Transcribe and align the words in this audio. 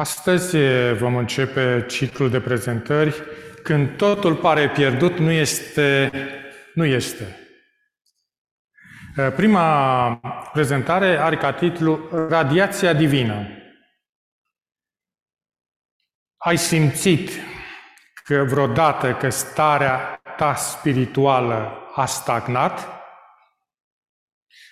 Astăzi 0.00 0.56
vom 0.92 1.16
începe 1.16 1.86
ciclul 1.88 2.30
de 2.30 2.40
prezentări 2.40 3.14
când 3.62 3.96
totul 3.96 4.36
pare 4.36 4.70
pierdut, 4.70 5.18
nu 5.18 5.30
este, 5.30 6.10
nu 6.74 6.84
este. 6.84 7.38
Prima 9.36 10.20
prezentare 10.52 11.16
are 11.18 11.36
ca 11.36 11.52
titlu 11.52 12.08
Radiația 12.28 12.92
divină. 12.92 13.48
Ai 16.36 16.56
simțit 16.56 17.30
că 18.24 18.44
vreodată 18.44 19.14
că 19.14 19.28
starea 19.28 20.22
ta 20.36 20.54
spirituală 20.54 21.88
a 21.94 22.06
stagnat? 22.06 22.88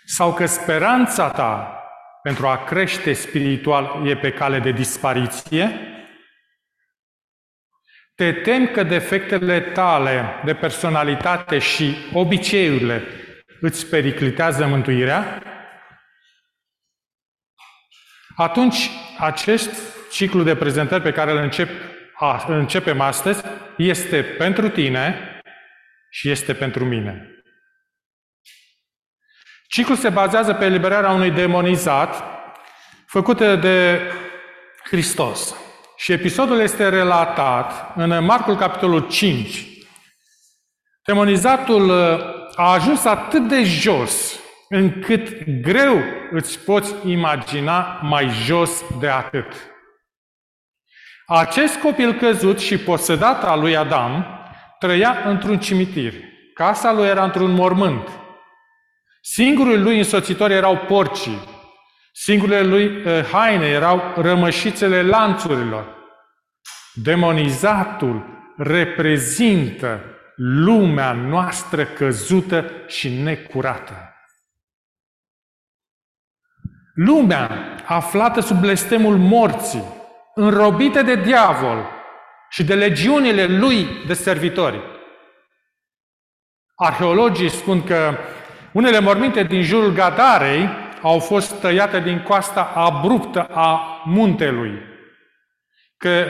Sau 0.04 0.34
că 0.34 0.46
speranța 0.46 1.30
ta 1.30 1.77
pentru 2.22 2.46
a 2.46 2.64
crește 2.64 3.12
spiritual 3.12 4.06
e 4.06 4.16
pe 4.16 4.32
cale 4.32 4.58
de 4.58 4.70
dispariție? 4.70 5.70
Te 8.14 8.32
temi 8.32 8.70
că 8.70 8.82
defectele 8.82 9.60
tale 9.60 10.24
de 10.44 10.54
personalitate 10.54 11.58
și 11.58 11.96
obiceiurile 12.12 13.02
îți 13.60 13.86
periclitează 13.86 14.66
mântuirea? 14.66 15.42
Atunci, 18.36 18.90
acest 19.18 19.70
ciclu 20.10 20.42
de 20.42 20.56
prezentări 20.56 21.02
pe 21.02 21.12
care 21.12 21.30
îl 21.30 21.36
încep, 21.36 21.68
a, 22.14 22.44
începem 22.48 23.00
astăzi 23.00 23.44
este 23.76 24.22
pentru 24.22 24.68
tine 24.68 25.18
și 26.10 26.30
este 26.30 26.54
pentru 26.54 26.84
mine. 26.84 27.37
Ciclul 29.68 29.96
se 29.96 30.08
bazează 30.08 30.54
pe 30.54 30.64
eliberarea 30.64 31.10
unui 31.10 31.30
demonizat 31.30 32.22
făcută 33.06 33.56
de 33.56 34.00
Hristos. 34.84 35.54
Și 35.96 36.12
episodul 36.12 36.60
este 36.60 36.88
relatat 36.88 37.92
în 37.96 38.24
Marcul 38.24 38.56
capitolul 38.56 39.08
5. 39.08 39.66
Demonizatul 41.04 41.88
uh, 41.88 42.18
a 42.54 42.72
ajuns 42.72 43.04
atât 43.04 43.48
de 43.48 43.62
jos 43.62 44.40
încât 44.68 45.44
greu 45.62 46.02
îți 46.30 46.58
poți 46.58 46.94
imagina 47.04 48.00
mai 48.02 48.28
jos 48.28 48.84
de 49.00 49.08
atât. 49.08 49.52
Acest 51.26 51.78
copil 51.78 52.14
căzut 52.14 52.58
și 52.58 52.78
posedat 52.78 53.44
al 53.44 53.60
lui 53.60 53.76
Adam 53.76 54.26
trăia 54.78 55.22
într-un 55.24 55.58
cimitir. 55.58 56.12
Casa 56.54 56.92
lui 56.92 57.06
era 57.06 57.24
într-un 57.24 57.50
mormânt. 57.50 58.08
Singurul 59.32 59.82
lui 59.82 59.98
însoțitori 59.98 60.52
erau 60.52 60.76
porcii. 60.76 61.38
Singurele 62.12 62.66
lui 62.66 63.02
eh, 63.04 63.24
haine 63.24 63.66
erau 63.66 64.12
rămășițele 64.16 65.02
lanțurilor. 65.02 65.96
Demonizatul 66.94 68.24
reprezintă 68.56 70.00
lumea 70.36 71.12
noastră 71.12 71.84
căzută 71.84 72.70
și 72.86 73.08
necurată. 73.08 74.14
Lumea 76.94 77.50
aflată 77.86 78.40
sub 78.40 78.60
blestemul 78.60 79.16
morții, 79.16 79.84
înrobită 80.34 81.02
de 81.02 81.14
diavol 81.14 81.86
și 82.50 82.64
de 82.64 82.74
legiunile 82.74 83.46
lui 83.46 83.86
de 84.06 84.14
servitori. 84.14 84.80
Arheologii 86.74 87.50
spun 87.50 87.84
că 87.84 88.18
unele 88.72 89.00
morminte 89.00 89.42
din 89.42 89.62
jurul 89.62 89.92
Gadarei 89.92 90.68
au 91.02 91.18
fost 91.18 91.60
tăiate 91.60 92.00
din 92.00 92.22
coasta 92.22 92.72
abruptă 92.74 93.42
a 93.42 94.02
muntelui, 94.04 94.78
că 95.96 96.24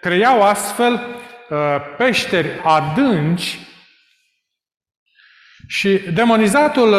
creau 0.00 0.42
astfel 0.42 0.92
uh, 0.92 1.58
peșteri 1.96 2.48
adânci 2.64 3.58
și 5.66 5.98
demonizatul 5.98 6.92
uh, 6.92 6.98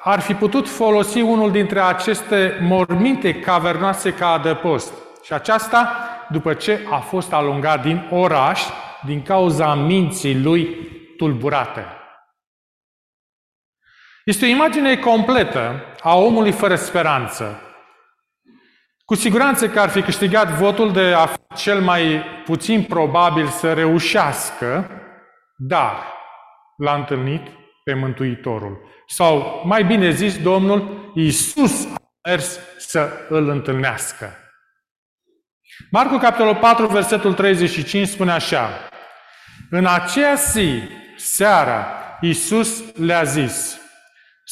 ar 0.00 0.20
fi 0.20 0.34
putut 0.34 0.68
folosi 0.68 1.20
unul 1.20 1.50
dintre 1.50 1.80
aceste 1.80 2.58
morminte 2.60 3.34
cavernoase 3.34 4.12
ca 4.12 4.28
adăpost. 4.28 4.92
Și 5.24 5.32
aceasta 5.32 6.08
după 6.28 6.54
ce 6.54 6.80
a 6.90 6.98
fost 6.98 7.32
alungat 7.32 7.82
din 7.82 8.08
oraș 8.10 8.62
din 9.04 9.22
cauza 9.22 9.74
minții 9.74 10.42
lui 10.42 10.68
tulburate. 11.16 11.86
Este 14.24 14.44
o 14.44 14.48
imagine 14.48 14.96
completă 14.96 15.84
a 16.02 16.16
omului 16.16 16.52
fără 16.52 16.76
speranță. 16.76 17.60
Cu 19.04 19.14
siguranță 19.14 19.68
că 19.68 19.80
ar 19.80 19.88
fi 19.88 20.02
câștigat 20.02 20.48
votul 20.48 20.92
de 20.92 21.12
a 21.12 21.26
fi 21.26 21.38
cel 21.54 21.80
mai 21.80 22.22
puțin 22.44 22.82
probabil 22.82 23.48
să 23.48 23.72
reușească, 23.72 24.90
dar 25.56 25.92
l-a 26.76 26.94
întâlnit 26.94 27.46
pe 27.84 27.94
Mântuitorul. 27.94 28.78
Sau, 29.06 29.62
mai 29.64 29.84
bine 29.84 30.10
zis, 30.10 30.42
Domnul 30.42 31.12
Iisus 31.14 31.84
a 31.84 32.28
mers 32.28 32.58
să 32.78 33.10
îl 33.28 33.48
întâlnească. 33.48 34.36
Marcu, 35.90 36.16
capitolul 36.16 36.56
4, 36.56 36.86
versetul 36.86 37.34
35 37.34 38.08
spune 38.08 38.32
așa. 38.32 38.88
În 39.70 39.86
aceea 39.86 40.34
zi, 40.34 40.82
seara, 41.16 41.86
Iisus 42.20 42.96
le-a 42.96 43.22
zis, 43.22 43.82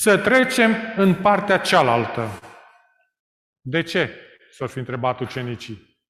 să 0.02 0.18
trecem 0.18 0.76
în 0.96 1.14
partea 1.14 1.58
cealaltă. 1.58 2.28
De 3.60 3.82
ce? 3.82 4.10
S-au 4.50 4.66
fi 4.66 4.78
întrebat 4.78 5.20
ucenicii. 5.20 6.00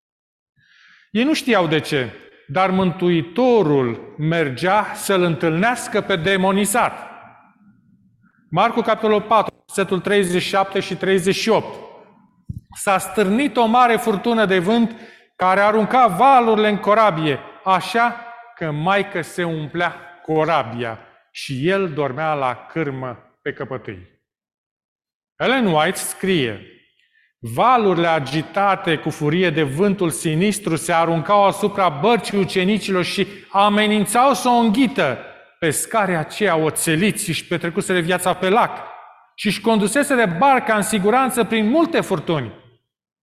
Ei 1.10 1.24
nu 1.24 1.34
știau 1.34 1.66
de 1.66 1.80
ce, 1.80 2.12
dar 2.46 2.70
Mântuitorul 2.70 4.14
mergea 4.18 4.92
să-l 4.94 5.22
întâlnească 5.22 6.00
pe 6.00 6.16
demonizat. 6.16 7.10
Marcu, 8.50 8.80
capitolul 8.80 9.22
4, 9.22 9.64
versetul 9.66 10.00
37 10.00 10.80
și 10.80 10.96
38. 10.96 11.66
S-a 12.74 12.98
stârnit 12.98 13.56
o 13.56 13.66
mare 13.66 13.96
furtună 13.96 14.46
de 14.46 14.58
vânt 14.58 14.96
care 15.36 15.60
arunca 15.60 16.06
valurile 16.06 16.68
în 16.68 16.78
corabie, 16.78 17.38
așa 17.64 18.16
că 18.54 18.70
Maică 18.70 19.22
se 19.22 19.44
umplea 19.44 19.94
corabia 20.22 20.98
și 21.30 21.68
el 21.68 21.92
dormea 21.92 22.34
la 22.34 22.66
cârmă 22.72 23.31
pe 23.42 23.52
căpătâi. 23.52 24.20
Ellen 25.36 25.66
White 25.66 25.98
scrie, 25.98 26.66
Valurile 27.44 28.06
agitate 28.06 28.96
cu 28.96 29.10
furie 29.10 29.50
de 29.50 29.62
vântul 29.62 30.10
sinistru 30.10 30.76
se 30.76 30.92
aruncau 30.92 31.44
asupra 31.44 31.88
bărcii 31.88 32.38
ucenicilor 32.38 33.04
și 33.04 33.26
amenințau 33.50 34.34
să 34.34 34.48
o 34.48 34.52
înghită. 34.52 35.18
Pescarii 35.58 36.16
aceia 36.16 36.56
oțeliți 36.56 37.24
și-și 37.24 37.46
petrecuseră 37.46 38.00
viața 38.00 38.34
pe 38.34 38.48
lac 38.48 38.78
și 39.34 39.46
își 39.46 39.60
conduseseră 39.60 40.36
barca 40.38 40.76
în 40.76 40.82
siguranță 40.82 41.44
prin 41.44 41.68
multe 41.68 42.00
furtuni. 42.00 42.52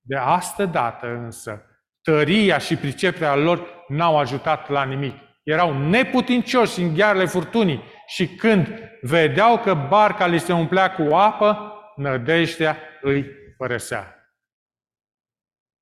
De 0.01 0.16
astă 0.16 0.66
dată 0.66 1.07
însă, 1.07 1.66
tăria 2.01 2.57
și 2.57 2.75
priceperea 2.75 3.36
lor 3.36 3.86
n-au 3.88 4.18
ajutat 4.18 4.69
la 4.69 4.84
nimic. 4.84 5.16
Erau 5.44 5.78
neputincioși 5.90 6.81
în 6.81 6.94
ghearele 6.94 7.25
furtunii 7.25 7.84
și 8.09 8.28
când 8.28 8.68
vedeau 9.02 9.59
că 9.59 9.74
barca 9.74 10.25
li 10.25 10.40
se 10.40 10.53
umplea 10.53 10.94
cu 10.94 11.02
apă, 11.16 11.74
nădejdea 11.96 12.78
îi 13.02 13.25
părăsea. 13.58 14.14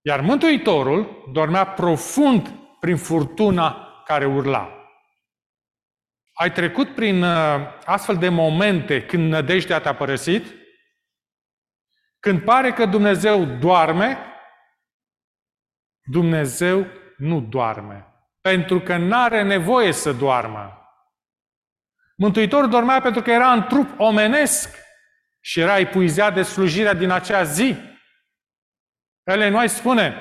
Iar 0.02 0.22
Mântuitorul 0.22 1.30
dormea 1.34 1.66
profund 1.66 2.50
prin 2.80 2.98
furtuna 2.98 3.88
care 4.06 4.26
urla. 4.26 4.72
Ai 6.34 6.52
trecut 6.52 6.96
prin 6.96 7.24
uh, 7.24 7.56
astfel 7.86 8.18
de 8.18 8.30
momente 8.30 9.06
când 9.06 9.30
nădejdea 9.30 9.80
te-a 9.80 9.96
părăsit? 9.96 10.56
Când 12.20 12.42
pare 12.42 12.72
că 12.72 12.86
Dumnezeu 12.86 13.46
doarme? 13.46 14.18
Dumnezeu 16.04 16.88
nu 17.18 17.42
doarme. 17.42 18.06
Pentru 18.42 18.80
că 18.80 18.98
nu 18.98 19.18
are 19.18 19.44
nevoie 19.44 19.92
să 19.92 20.14
doarmă. 20.14 20.87
Mântuitorul 22.20 22.70
dormea 22.70 23.02
pentru 23.02 23.22
că 23.22 23.32
era 23.32 23.52
în 23.52 23.64
trup 23.64 24.00
omenesc 24.00 24.76
și 25.40 25.60
era 25.60 25.78
epuizat 25.78 26.34
de 26.34 26.42
slujirea 26.42 26.94
din 26.94 27.10
acea 27.10 27.44
zi. 27.44 27.76
Ellen 29.24 29.54
White 29.54 29.74
spune, 29.74 30.16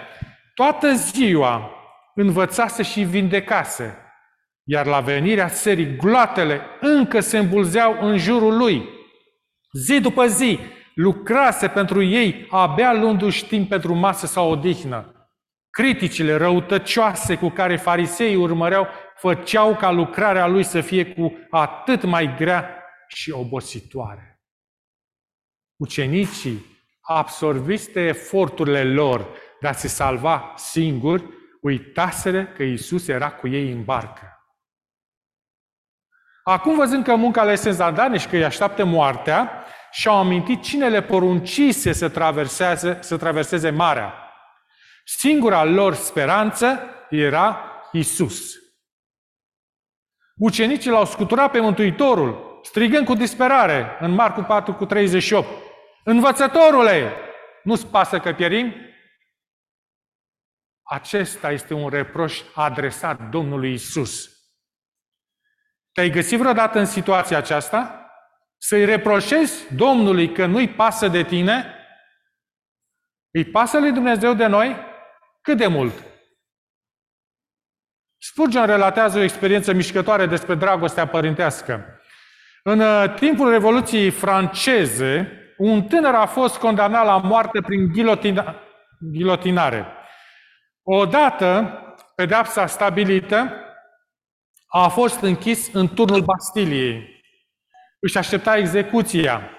toată 0.55 0.93
ziua 0.93 1.71
învățase 2.15 2.83
și 2.83 3.03
vindecase, 3.03 3.99
iar 4.65 4.87
la 4.87 5.01
venirea 5.01 5.49
serii 5.49 5.97
gloatele 5.97 6.61
încă 6.81 7.21
se 7.21 7.39
îmbulzeau 7.39 7.97
în 8.01 8.19
jurul 8.19 8.57
lui. 8.57 8.89
Zi 9.73 10.01
după 10.01 10.27
zi 10.27 10.59
lucrase 10.95 11.69
pentru 11.69 12.03
ei, 12.03 12.47
abia 12.51 12.93
luându-și 12.93 13.47
timp 13.47 13.69
pentru 13.69 13.95
masă 13.95 14.27
sau 14.27 14.51
odihnă. 14.51 15.29
Criticile 15.71 16.37
răutăcioase 16.37 17.37
cu 17.37 17.49
care 17.49 17.77
fariseii 17.77 18.37
urmăreau 18.37 18.89
făceau 19.17 19.77
ca 19.77 19.91
lucrarea 19.91 20.47
lui 20.47 20.63
să 20.63 20.81
fie 20.81 21.15
cu 21.15 21.33
atât 21.51 22.05
mai 22.05 22.35
grea 22.37 22.85
și 23.09 23.31
obositoare. 23.31 24.41
Ucenicii 25.77 26.65
absorbiți 27.01 27.93
de 27.93 28.01
eforturile 28.01 28.85
lor, 28.85 29.29
de 29.61 29.69
a 29.69 29.73
se 29.73 29.89
salva 29.89 30.53
singuri, 30.57 31.25
uitaseră 31.61 32.47
că 32.47 32.63
Isus 32.63 33.09
era 33.09 33.31
cu 33.31 33.49
ei 33.49 33.73
în 33.73 33.85
barcă. 33.85 34.31
Acum 36.43 36.77
văzând 36.77 37.05
că 37.05 37.15
munca 37.15 37.45
le 37.45 37.53
este 37.53 37.71
zadane 37.71 38.19
și 38.19 38.29
că 38.29 38.37
îi 38.37 38.45
așteaptă 38.45 38.85
moartea, 38.85 39.65
și-au 39.91 40.17
amintit 40.17 40.63
cine 40.63 40.89
le 40.89 41.03
poruncise 41.03 41.93
să 41.93 42.09
traverseze, 42.09 42.99
să 43.01 43.17
traverseze 43.17 43.71
marea. 43.71 44.15
Singura 45.05 45.65
lor 45.65 45.95
speranță 45.95 46.81
era 47.11 47.65
Isus. 47.93 48.66
Ucenicii 50.41 50.91
l-au 50.91 51.05
scuturat 51.05 51.51
pe 51.51 51.61
Mântuitorul, 51.61 52.61
strigând 52.65 53.07
cu 53.07 53.15
disperare 53.15 53.97
în 54.01 54.11
Marcu 54.11 54.41
4 54.41 54.75
cu 54.75 54.87
38. 54.87 55.49
Învățătorule, 56.05 57.13
nu-ți 57.63 57.87
pasă 57.87 58.19
că 58.19 58.33
pierim? 58.33 58.75
Acesta 60.83 61.51
este 61.51 61.75
un 61.75 61.89
reproș 61.89 62.43
adresat 62.55 63.29
Domnului 63.29 63.73
Isus. 63.73 64.31
Te-ai 65.93 66.11
găsit 66.11 66.39
vreodată 66.39 66.79
în 66.79 66.87
situația 66.87 67.37
aceasta? 67.37 68.11
Să-i 68.59 68.85
reproșezi 68.85 69.75
Domnului 69.75 70.33
că 70.33 70.47
nu-i 70.47 70.69
pasă 70.69 71.09
de 71.09 71.23
tine? 71.23 71.75
Îi 73.31 73.45
pasă 73.45 73.79
lui 73.79 73.93
Dumnezeu 73.93 74.35
de 74.35 74.47
noi? 74.47 74.77
Cât 75.41 75.57
de 75.57 75.67
mult? 75.67 76.05
Spurgeon 78.31 78.67
relatează 78.67 79.19
o 79.19 79.23
experiență 79.23 79.73
mișcătoare 79.73 80.27
despre 80.27 80.55
dragostea 80.55 81.07
părintească. 81.07 82.01
În 82.63 82.81
uh, 82.81 83.15
timpul 83.15 83.51
Revoluției 83.51 84.11
franceze, 84.11 85.33
un 85.57 85.83
tânăr 85.83 86.15
a 86.15 86.27
fost 86.27 86.57
condamnat 86.57 87.05
la 87.05 87.17
moarte 87.17 87.61
prin 87.61 87.93
ghilotina, 87.93 88.55
ghilotinare. 88.99 89.87
Odată, 90.83 91.79
pedepsa 92.15 92.67
stabilită, 92.67 93.53
a 94.67 94.89
fost 94.89 95.21
închis 95.21 95.73
în 95.73 95.89
turnul 95.89 96.23
Bastiliei. 96.23 97.23
Își 98.01 98.19
aștepta 98.19 98.57
execuția. 98.57 99.51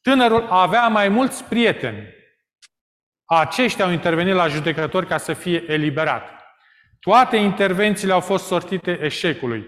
Tânărul 0.00 0.46
avea 0.50 0.88
mai 0.88 1.08
mulți 1.08 1.44
prieteni. 1.44 2.08
Aceștia 3.24 3.84
au 3.84 3.90
intervenit 3.90 4.34
la 4.34 4.48
judecători 4.48 5.06
ca 5.06 5.16
să 5.18 5.32
fie 5.32 5.64
eliberat. 5.72 6.35
Toate 7.06 7.36
intervențiile 7.36 8.12
au 8.12 8.20
fost 8.20 8.44
sortite 8.44 8.98
eșecului. 9.00 9.66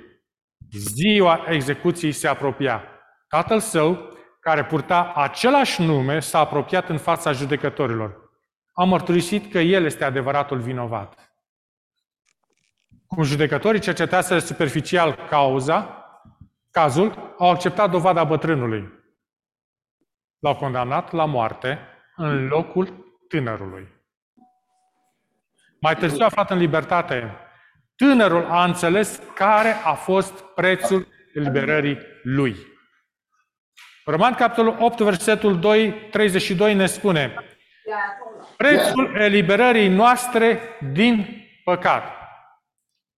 Ziua 0.71 1.45
execuției 1.49 2.13
se 2.13 2.29
apropia. 2.29 2.83
Tatăl 3.29 3.61
său, 3.61 4.13
care 4.41 4.65
purta 4.65 5.13
același 5.13 5.83
nume, 5.83 6.21
s-a 6.21 6.39
apropiat 6.39 6.89
în 6.89 6.99
fața 6.99 7.33
judecătorilor. 7.33 8.31
A 8.73 8.85
mărturisit 8.85 9.51
că 9.53 9.59
el 9.59 9.85
este 9.85 10.05
adevăratul 10.05 10.59
vinovat. 10.61 11.33
Cum 13.07 13.23
judecătorii 13.23 13.81
cercetează 13.81 14.39
superficial 14.39 15.15
cauza, 15.15 16.05
cazul, 16.71 17.35
au 17.39 17.51
acceptat 17.51 17.91
dovada 17.91 18.25
bătrânului. 18.25 18.93
L-au 20.39 20.57
condamnat 20.57 21.13
la 21.13 21.25
moarte 21.25 21.79
în 22.17 22.47
locul 22.47 23.17
tânărului. 23.29 23.98
Mai 25.81 25.97
târziu 25.97 26.25
aflat 26.25 26.51
în 26.51 26.59
libertate, 26.59 27.37
tânărul 27.97 28.47
a 28.51 28.65
înțeles 28.65 29.23
care 29.35 29.77
a 29.85 29.93
fost 29.93 30.45
prețul 30.55 31.09
eliberării 31.35 31.99
lui. 32.23 32.57
Roman, 34.05 34.35
capitolul 34.35 34.77
8, 34.79 35.01
versetul 35.01 35.59
2, 35.59 36.09
32 36.11 36.75
ne 36.75 36.87
spune 36.87 37.35
Prețul 38.57 39.17
eliberării 39.17 39.89
noastre 39.89 40.61
din 40.93 41.27
păcat. 41.65 42.03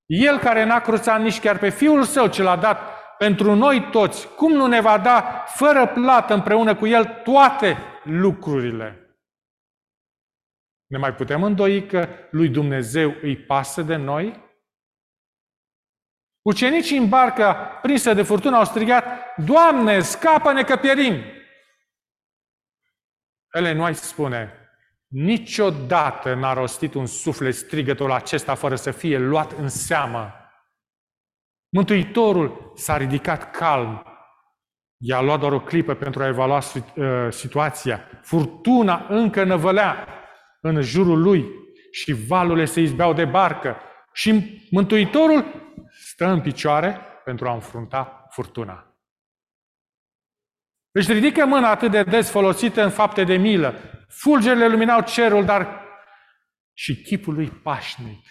El 0.06 0.38
care 0.38 0.64
n-a 0.64 0.80
cruțat 0.80 1.20
nici 1.20 1.40
chiar 1.40 1.58
pe 1.58 1.68
Fiul 1.68 2.02
Său 2.02 2.26
ce 2.26 2.42
l-a 2.42 2.56
dat 2.56 2.98
pentru 3.18 3.54
noi 3.54 3.88
toți, 3.90 4.28
cum 4.34 4.52
nu 4.52 4.66
ne 4.66 4.80
va 4.80 4.98
da 4.98 5.44
fără 5.46 5.86
plată 5.86 6.34
împreună 6.34 6.74
cu 6.74 6.86
El 6.86 7.04
toate 7.04 7.78
lucrurile? 8.02 8.99
Ne 10.90 10.98
mai 10.98 11.14
putem 11.14 11.42
îndoi 11.42 11.86
că 11.86 12.08
lui 12.30 12.48
Dumnezeu 12.48 13.14
îi 13.22 13.36
pasă 13.36 13.82
de 13.82 13.96
noi? 13.96 14.48
Ucenicii 16.42 16.96
în 16.96 17.08
barcă, 17.08 17.56
prinsă 17.82 18.14
de 18.14 18.22
furtună, 18.22 18.56
au 18.56 18.64
strigat, 18.64 19.04
Doamne, 19.36 20.00
scapă-ne 20.00 20.62
că 20.62 20.76
pierim! 20.76 21.22
Ellen 23.52 23.78
White 23.78 23.98
spune, 23.98 24.52
niciodată 25.06 26.34
n-a 26.34 26.52
rostit 26.52 26.94
un 26.94 27.06
suflet 27.06 27.54
strigătul 27.54 28.12
acesta 28.12 28.54
fără 28.54 28.76
să 28.76 28.90
fie 28.90 29.18
luat 29.18 29.52
în 29.52 29.68
seamă. 29.68 30.34
Mântuitorul 31.68 32.72
s-a 32.76 32.96
ridicat 32.96 33.50
calm. 33.50 34.04
I-a 34.96 35.20
luat 35.20 35.40
doar 35.40 35.52
o 35.52 35.60
clipă 35.60 35.94
pentru 35.94 36.22
a 36.22 36.26
evalua 36.26 36.56
uh, 36.58 37.28
situația. 37.30 38.00
Furtuna 38.22 39.06
încă 39.08 39.44
năvălea 39.44 40.19
în 40.60 40.80
jurul 40.82 41.22
lui 41.22 41.44
și 41.90 42.12
valurile 42.12 42.64
se 42.64 42.80
izbeau 42.80 43.12
de 43.12 43.24
barcă. 43.24 43.76
Și 44.12 44.60
Mântuitorul 44.70 45.44
stă 45.90 46.26
în 46.26 46.40
picioare 46.40 47.00
pentru 47.24 47.48
a 47.48 47.54
înfrunta 47.54 48.26
furtuna. 48.30 48.84
Își 50.92 51.12
ridică 51.12 51.46
mâna 51.46 51.70
atât 51.70 51.90
de 51.90 52.02
des 52.02 52.30
folosită 52.30 52.82
în 52.82 52.90
fapte 52.90 53.24
de 53.24 53.36
milă. 53.36 53.74
Fulgerile 54.08 54.68
luminau 54.68 55.02
cerul, 55.02 55.44
dar 55.44 55.80
și 56.72 57.02
chipul 57.02 57.34
lui 57.34 57.48
pașnic. 57.48 58.26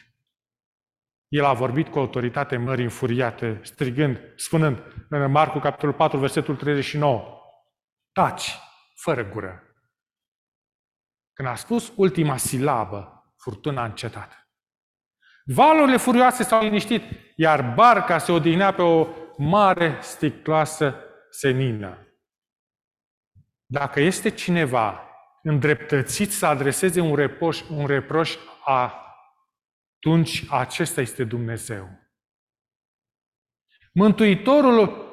El 1.28 1.46
a 1.46 1.54
vorbit 1.54 1.88
cu 1.88 2.00
autoritate 2.00 2.58
mării 2.58 2.84
înfuriate, 2.84 3.60
strigând, 3.64 4.20
spunând 4.36 4.84
în 5.10 5.32
Marcu, 5.32 5.60
capitolul 5.60 5.96
4, 5.96 6.18
versetul 6.18 6.56
39, 6.56 7.42
Taci, 8.12 8.58
fără 8.96 9.30
gură. 9.30 9.69
Când 11.40 11.52
a 11.52 11.56
spus 11.56 11.92
ultima 11.96 12.38
silabă, 12.38 13.32
furtuna 13.38 13.82
a 13.82 13.86
încetat. 13.86 14.50
Valurile 15.44 15.98
furioase 15.98 16.44
s-au 16.44 16.62
liniștit, 16.62 17.04
iar 17.36 17.74
barca 17.76 18.18
se 18.18 18.32
odihnea 18.32 18.74
pe 18.74 18.82
o 18.82 19.08
mare 19.38 19.98
sticloasă 20.02 20.96
senină. 21.30 22.08
Dacă 23.66 24.00
este 24.00 24.30
cineva 24.30 25.04
îndreptățit 25.44 26.32
să 26.32 26.46
adreseze 26.46 27.02
un, 27.02 27.16
reproș, 27.16 27.62
un 27.70 27.86
reproș, 27.86 28.36
atunci 28.66 30.46
acesta 30.50 31.02
este 31.02 31.24
Dumnezeu. 31.24 31.90
Mântuitorul 33.94 35.08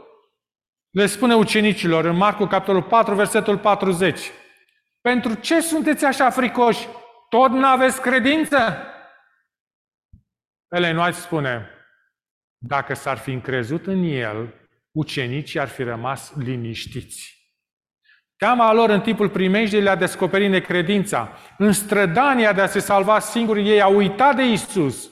le 0.90 1.06
spune 1.06 1.34
ucenicilor 1.34 2.04
în 2.04 2.16
Marcu 2.16 2.46
capitolul 2.46 2.82
4, 2.82 3.14
versetul 3.14 3.58
40. 3.58 4.30
Pentru 5.06 5.34
ce 5.34 5.60
sunteți 5.60 6.04
așa 6.04 6.30
fricoși? 6.30 6.88
Tot 7.28 7.50
nu 7.50 7.66
aveți 7.66 8.00
credință? 8.00 8.86
Ellen 10.68 10.96
White 10.96 11.18
spune, 11.18 11.70
dacă 12.58 12.94
s-ar 12.94 13.18
fi 13.18 13.32
încrezut 13.32 13.86
în 13.86 14.02
el, 14.02 14.54
ucenicii 14.90 15.60
ar 15.60 15.68
fi 15.68 15.82
rămas 15.82 16.32
liniștiți. 16.36 17.50
Teama 18.36 18.72
lor 18.72 18.90
în 18.90 19.00
timpul 19.00 19.30
primejdii 19.30 19.80
le-a 19.80 19.96
descoperit 19.96 20.50
necredința. 20.50 21.38
În 21.58 21.72
strădania 21.72 22.52
de 22.52 22.60
a 22.60 22.66
se 22.66 22.78
salva 22.78 23.18
singuri, 23.18 23.68
ei 23.68 23.82
au 23.82 23.96
uitat 23.96 24.36
de 24.36 24.42
Isus. 24.42 25.10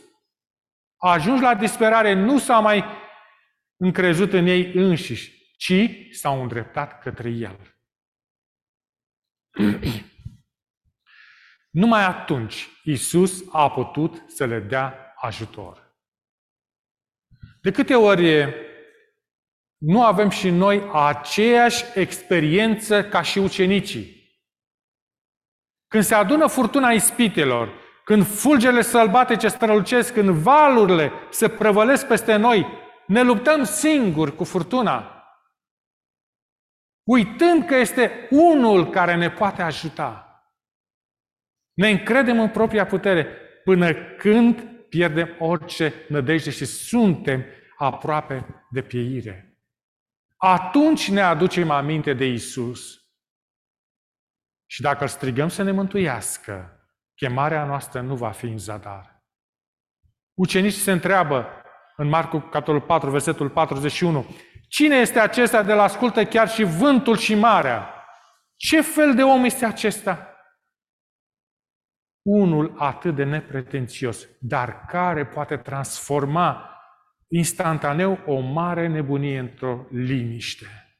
A 0.97 1.11
ajuns 1.11 1.41
la 1.41 1.55
disperare, 1.55 2.13
nu 2.13 2.39
s-a 2.39 2.59
mai 2.59 2.85
încrezut 3.77 4.33
în 4.33 4.47
ei 4.47 4.73
înșiși, 4.75 5.55
ci 5.57 5.91
s-au 6.11 6.43
îndreptat 6.43 7.03
către 7.03 7.31
El. 7.31 7.74
Numai 11.81 12.05
atunci 12.05 12.69
Isus 12.85 13.45
a 13.53 13.71
putut 13.71 14.23
să 14.27 14.45
le 14.45 14.59
dea 14.59 15.15
ajutor. 15.17 15.97
De 17.61 17.71
câte 17.71 17.95
ori 17.95 18.55
nu 19.77 20.05
avem 20.05 20.29
și 20.31 20.51
noi 20.51 20.91
aceeași 20.93 21.85
experiență 21.95 23.05
ca 23.05 23.23
și 23.23 23.39
ucenicii? 23.39 24.23
Când 25.89 26.05
se 26.05 26.15
adună 26.15 26.47
furtuna 26.47 26.91
ispitelor, 26.91 27.73
când 28.05 28.27
fulgele 28.27 28.83
sălbatice 28.83 29.49
strălucesc, 29.49 30.13
când 30.13 30.29
valurile 30.29 31.13
se 31.31 31.49
prăvălesc 31.49 32.07
peste 32.07 32.37
noi, 32.37 32.67
ne 33.07 33.23
luptăm 33.23 33.65
singuri 33.65 34.37
cu 34.37 34.45
furtuna 34.45 35.14
uitând 37.05 37.67
că 37.67 37.75
este 37.75 38.29
unul 38.31 38.91
care 38.91 39.15
ne 39.15 39.31
poate 39.31 39.63
ajuta. 39.63 40.29
Ne 41.73 41.89
încredem 41.89 42.41
în 42.41 42.49
propria 42.49 42.87
putere 42.87 43.27
până 43.65 43.95
când 43.95 44.63
pierdem 44.89 45.37
orice 45.39 45.95
nădejde 46.09 46.51
și 46.51 46.65
suntem 46.65 47.45
aproape 47.77 48.65
de 48.71 48.83
pieire. 48.83 49.59
Atunci 50.37 51.11
ne 51.11 51.21
aducem 51.21 51.71
aminte 51.71 52.13
de 52.13 52.25
Isus. 52.25 52.99
Și 54.67 54.81
dacă 54.81 55.03
îl 55.03 55.09
strigăm 55.09 55.49
să 55.49 55.63
ne 55.63 55.71
mântuiască, 55.71 56.79
chemarea 57.15 57.65
noastră 57.65 58.01
nu 58.01 58.17
va 58.17 58.31
fi 58.31 58.47
în 58.47 58.59
zadar. 58.59 59.25
Ucenicii 60.35 60.81
se 60.81 60.93
întreabă 60.93 61.47
în 61.97 62.09
Marcu, 62.09 62.39
capitolul 62.39 62.81
4, 62.81 63.11
versetul 63.11 63.51
41, 63.51 64.27
Cine 64.75 64.97
este 64.97 65.19
acesta 65.19 65.63
de 65.63 65.73
la 65.73 65.83
ascultă 65.83 66.25
chiar 66.25 66.49
și 66.49 66.63
vântul 66.63 67.17
și 67.17 67.35
marea? 67.35 68.05
Ce 68.57 68.81
fel 68.81 69.15
de 69.15 69.23
om 69.23 69.45
este 69.45 69.65
acesta? 69.65 70.37
Unul 72.23 72.75
atât 72.79 73.15
de 73.15 73.25
nepretențios, 73.25 74.29
dar 74.41 74.85
care 74.87 75.27
poate 75.27 75.57
transforma 75.57 76.79
instantaneu 77.29 78.19
o 78.27 78.41
mare 78.41 78.87
nebunie 78.87 79.39
într-o 79.39 79.87
liniște. 79.91 80.97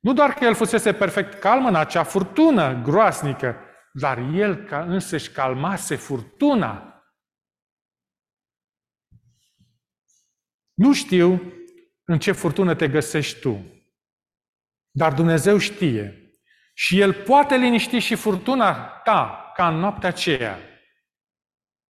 Nu 0.00 0.12
doar 0.12 0.34
că 0.34 0.44
el 0.44 0.54
fusese 0.54 0.94
perfect 0.94 1.40
calm 1.40 1.66
în 1.66 1.74
acea 1.74 2.02
furtună 2.02 2.82
groasnică, 2.82 3.56
dar 3.92 4.18
el 4.18 4.64
ca 4.64 4.82
însăși 4.82 5.30
calmase 5.30 5.96
furtuna. 5.96 6.93
Nu 10.74 10.92
știu 10.92 11.52
în 12.04 12.18
ce 12.18 12.32
furtună 12.32 12.74
te 12.74 12.88
găsești 12.88 13.40
tu, 13.40 13.64
dar 14.90 15.12
Dumnezeu 15.12 15.58
știe. 15.58 16.18
Și 16.74 17.00
El 17.00 17.12
poate 17.12 17.56
liniști 17.56 17.98
și 17.98 18.14
furtuna 18.14 18.86
ta, 18.86 19.52
ca 19.54 19.68
în 19.68 19.74
noaptea 19.74 20.08
aceea. 20.08 20.58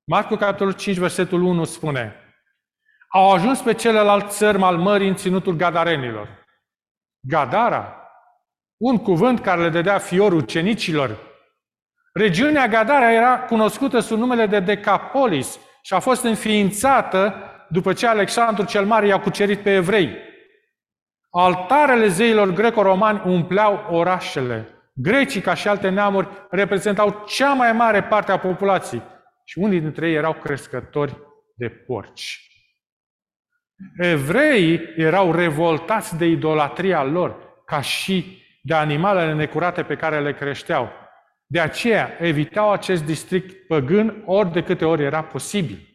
Marcu, 0.03 0.35
capitolul 0.35 0.73
5, 0.73 0.97
versetul 0.97 1.41
1 1.41 1.63
spune, 1.63 2.15
Au 3.07 3.31
ajuns 3.31 3.61
pe 3.61 3.73
celălalt 3.73 4.31
țărm 4.31 4.61
al 4.61 4.77
mării 4.77 5.07
în 5.07 5.15
ținutul 5.15 5.55
Gadarenilor. 5.55 6.45
Gadara, 7.19 8.07
un 8.77 8.97
cuvânt 8.97 9.39
care 9.39 9.61
le 9.61 9.69
dădea 9.69 9.97
fiorul 9.97 10.37
ucenicilor. 10.37 11.17
Regiunea 12.13 12.67
Gadara 12.67 13.11
era 13.11 13.39
cunoscută 13.39 13.99
sub 13.99 14.17
numele 14.17 14.45
de 14.45 14.59
Decapolis 14.59 15.59
și 15.81 15.93
a 15.93 15.99
fost 15.99 16.23
înființată 16.23 17.52
după 17.73 17.93
ce 17.93 18.07
Alexandru 18.07 18.65
cel 18.65 18.85
Mare 18.85 19.07
i-a 19.07 19.19
cucerit 19.19 19.59
pe 19.59 19.73
evrei. 19.73 20.17
Altarele 21.29 22.07
zeilor 22.07 22.49
greco-romani 22.49 23.21
umpleau 23.25 23.85
orașele. 23.89 24.67
Grecii, 24.93 25.41
ca 25.41 25.53
și 25.53 25.67
alte 25.67 25.89
neamuri, 25.89 26.27
reprezentau 26.49 27.23
cea 27.27 27.53
mai 27.53 27.71
mare 27.71 28.03
parte 28.03 28.31
a 28.31 28.37
populației 28.37 29.01
și 29.43 29.59
unii 29.59 29.79
dintre 29.79 30.09
ei 30.09 30.15
erau 30.15 30.33
crescători 30.33 31.17
de 31.55 31.69
porci. 31.69 32.47
Evreii 33.97 34.81
erau 34.95 35.31
revoltați 35.31 36.17
de 36.17 36.25
idolatria 36.25 37.03
lor, 37.03 37.35
ca 37.65 37.81
și 37.81 38.41
de 38.61 38.73
animalele 38.73 39.33
necurate 39.33 39.83
pe 39.83 39.95
care 39.95 40.21
le 40.21 40.33
creșteau. 40.33 40.91
De 41.45 41.59
aceea 41.59 42.17
evitau 42.19 42.71
acest 42.71 43.03
district 43.03 43.67
păgân 43.67 44.23
ori 44.25 44.51
de 44.51 44.63
câte 44.63 44.85
ori 44.85 45.03
era 45.03 45.23
posibil. 45.23 45.92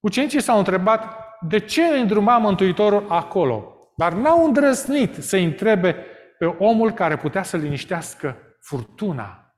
Ucenicii 0.00 0.40
s-au 0.40 0.58
întrebat 0.58 1.18
de 1.40 1.58
ce 1.58 1.82
îndruma 1.82 2.38
Mântuitorul 2.38 3.06
acolo, 3.08 3.72
dar 3.96 4.12
n-au 4.12 4.44
îndrăznit 4.44 5.14
să 5.14 5.36
întrebe 5.36 5.94
pe 6.38 6.46
omul 6.46 6.92
care 6.92 7.16
putea 7.16 7.42
să 7.42 7.56
liniștească 7.56 8.56
furtuna. 8.60 9.54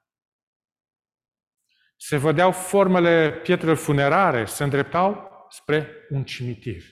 Se 1.96 2.16
vedeau 2.16 2.52
formele 2.52 3.32
pietrelor 3.42 3.76
funerare, 3.76 4.44
se 4.44 4.64
îndreptau 4.64 5.30
spre 5.50 5.88
un 6.10 6.24
cimitir. 6.24 6.82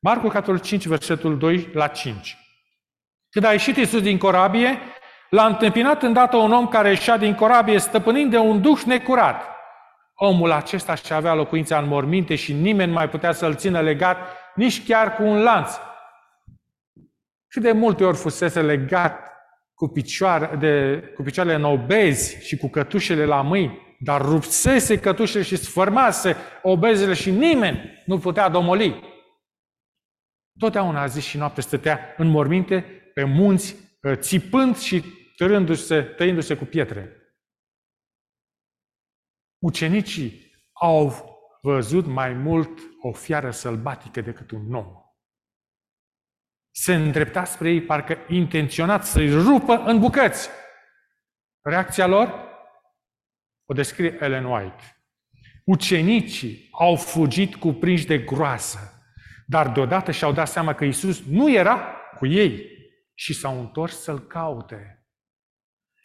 Marcu, 0.00 0.28
capitolul 0.28 0.60
5, 0.60 0.86
versetul 0.86 1.38
2 1.38 1.70
la 1.72 1.88
5. 1.88 2.36
Când 3.30 3.44
a 3.44 3.52
ieșit 3.52 3.76
Iisus 3.76 4.02
din 4.02 4.18
corabie, 4.18 4.78
l-a 5.30 5.46
întâmpinat 5.46 6.02
îndată 6.02 6.36
un 6.36 6.52
om 6.52 6.68
care 6.68 6.88
ieșea 6.88 7.16
din 7.16 7.34
corabie 7.34 7.78
stăpânind 7.78 8.30
de 8.30 8.38
un 8.38 8.62
duh 8.62 8.80
necurat. 8.80 9.49
Omul 10.22 10.50
acesta 10.50 10.94
și 10.94 11.12
avea 11.12 11.34
locuința 11.34 11.78
în 11.78 11.88
morminte 11.88 12.34
și 12.34 12.52
nimeni 12.52 12.92
mai 12.92 13.08
putea 13.08 13.32
să-l 13.32 13.54
țină 13.54 13.80
legat, 13.80 14.18
nici 14.54 14.86
chiar 14.86 15.14
cu 15.14 15.22
un 15.22 15.42
lanț. 15.42 15.70
Cât 17.48 17.62
de 17.62 17.72
multe 17.72 18.04
ori 18.04 18.16
fusese 18.16 18.62
legat 18.62 19.32
cu, 19.74 19.88
picioare, 19.88 20.56
de, 20.56 21.02
cu 21.14 21.22
picioarele 21.22 21.54
în 21.54 21.64
obezi 21.64 22.46
și 22.46 22.56
cu 22.56 22.68
cătușele 22.68 23.24
la 23.24 23.42
mâini, 23.42 23.96
dar 24.00 24.20
rupsese 24.20 24.98
cătușele 24.98 25.44
și 25.44 25.56
sfărmase 25.56 26.36
obezele 26.62 27.14
și 27.14 27.30
nimeni 27.30 28.02
nu 28.06 28.18
putea 28.18 28.48
domoli. 28.48 29.00
Totdeauna 30.58 31.06
zi 31.06 31.20
și 31.20 31.36
noapte 31.36 31.60
stătea 31.60 32.14
în 32.16 32.28
morminte 32.28 32.84
pe 33.14 33.24
munți, 33.24 33.76
uh, 34.02 34.16
țipând 34.16 34.76
și 34.76 35.04
târându-se, 35.36 36.02
tăindu-se 36.02 36.56
cu 36.56 36.64
pietre. 36.64 37.19
Ucenicii 39.60 40.52
au 40.72 41.28
văzut 41.62 42.06
mai 42.06 42.32
mult 42.32 42.78
o 43.00 43.12
fiară 43.12 43.50
sălbatică 43.50 44.20
decât 44.20 44.50
un 44.50 44.74
om. 44.74 44.86
Se 46.70 46.94
îndrepta 46.94 47.44
spre 47.44 47.70
ei, 47.70 47.82
parcă 47.82 48.16
intenționat 48.28 49.04
să-i 49.04 49.30
rupă 49.30 49.74
în 49.74 49.98
bucăți. 49.98 50.48
Reacția 51.62 52.06
lor? 52.06 52.48
O 53.64 53.74
descrie 53.74 54.16
Ellen 54.20 54.44
White. 54.44 55.04
Ucenicii 55.64 56.68
au 56.70 56.96
fugit 56.96 57.54
cuprinși 57.54 58.06
de 58.06 58.18
groasă, 58.18 59.04
dar 59.46 59.72
deodată 59.72 60.10
și-au 60.10 60.32
dat 60.32 60.48
seama 60.48 60.74
că 60.74 60.84
Isus 60.84 61.24
nu 61.24 61.52
era 61.52 61.78
cu 62.16 62.26
ei 62.26 62.68
și 63.14 63.34
s-au 63.34 63.58
întors 63.60 64.02
să-l 64.02 64.26
caute. 64.26 65.06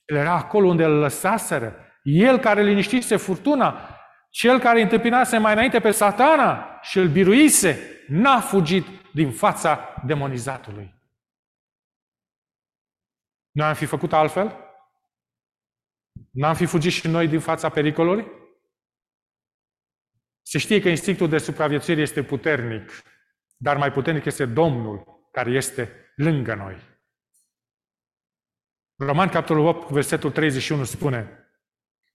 El 0.05 0.15
era 0.15 0.33
acolo 0.33 0.67
unde 0.67 0.83
îl 0.83 0.99
lăsaseră. 0.99 1.84
El 2.05 2.39
care 2.39 2.63
liniștise 2.63 3.15
furtuna, 3.15 3.89
cel 4.29 4.59
care 4.59 4.81
întâmpinase 4.81 5.37
mai 5.37 5.53
înainte 5.53 5.79
pe 5.79 5.91
satana 5.91 6.79
și 6.81 6.97
îl 6.97 7.07
biruise, 7.07 8.03
n-a 8.07 8.39
fugit 8.39 8.85
din 9.13 9.31
fața 9.31 9.93
demonizatului. 10.05 10.93
Noi 13.51 13.67
am 13.67 13.73
fi 13.73 13.85
făcut 13.85 14.13
altfel? 14.13 14.55
N-am 16.31 16.55
fi 16.55 16.65
fugit 16.65 16.91
și 16.91 17.07
noi 17.07 17.27
din 17.27 17.39
fața 17.39 17.69
pericolului? 17.69 18.27
Se 20.41 20.57
știe 20.57 20.81
că 20.81 20.89
instinctul 20.89 21.29
de 21.29 21.37
supraviețuire 21.37 22.01
este 22.01 22.23
puternic, 22.23 22.91
dar 23.57 23.77
mai 23.77 23.91
puternic 23.91 24.25
este 24.25 24.45
Domnul 24.45 25.27
care 25.31 25.51
este 25.51 26.11
lângă 26.15 26.55
noi. 26.55 26.77
Roman, 28.95 29.29
capitolul 29.29 29.65
8, 29.65 29.89
versetul 29.89 30.31
31 30.31 30.83
spune 30.83 31.44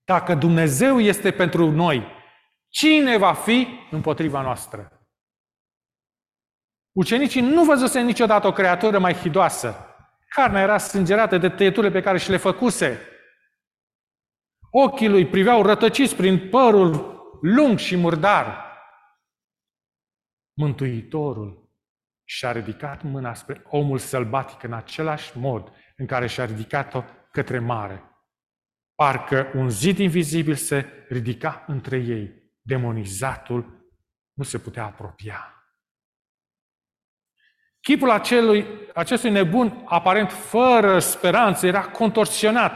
Dacă 0.05 0.35
Dumnezeu 0.35 1.01
este 1.01 1.31
pentru 1.31 1.71
noi, 1.71 2.07
cine 2.69 3.17
va 3.17 3.33
fi 3.33 3.69
împotriva 3.91 4.43
noastră? 4.43 5.01
Ucenicii 6.93 7.41
nu 7.41 7.65
văzuse 7.65 8.01
niciodată 8.01 8.47
o 8.47 8.53
creatură 8.53 8.99
mai 8.99 9.15
hidoasă. 9.15 9.85
Carnea 10.29 10.63
era 10.63 10.79
sângerată 10.79 11.39
de 11.39 11.49
tăieturile 11.49 11.93
pe 11.93 12.01
care 12.01 12.19
și 12.19 12.31
le 12.31 12.37
făcuse. 12.37 13.01
Ochii 14.71 15.09
lui 15.09 15.27
priveau 15.27 15.63
rătăciți 15.63 16.17
prin 16.17 16.49
părul 16.49 17.19
lung 17.43 17.79
și 17.79 17.97
murdar. 17.97 18.65
Mântuitorul 20.53 21.71
și-a 22.25 22.53
ridicat 22.53 23.03
mâna 23.03 23.35
spre 23.35 23.63
omul 23.69 23.99
sălbatic 23.99 24.63
în 24.63 24.73
același 24.73 25.39
mod 25.39 25.73
în 25.97 26.07
care 26.07 26.27
și-a 26.27 26.45
ridicat-o 26.45 27.05
către 27.33 27.59
mare. 27.59 28.10
Parcă 29.01 29.51
un 29.55 29.71
zid 29.71 29.99
invizibil 29.99 30.55
se 30.55 31.07
ridica 31.09 31.65
între 31.67 31.97
ei. 31.97 32.53
Demonizatul 32.63 33.93
nu 34.33 34.45
se 34.45 34.59
putea 34.59 34.85
apropia. 34.85 35.65
Chipul 37.81 38.11
acelui, 38.11 38.67
acestui 38.95 39.31
nebun, 39.31 39.83
aparent 39.85 40.33
fără 40.33 40.99
speranță, 40.99 41.67
era 41.67 41.83
contorsionat, 41.89 42.73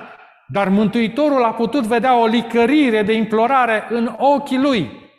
dar 0.49 0.69
Mântuitorul 0.69 1.45
a 1.45 1.55
putut 1.55 1.87
vedea 1.87 2.19
o 2.19 2.27
licărire 2.27 3.03
de 3.03 3.13
implorare 3.13 3.87
în 3.91 4.15
ochii 4.19 4.59
lui. 4.59 5.11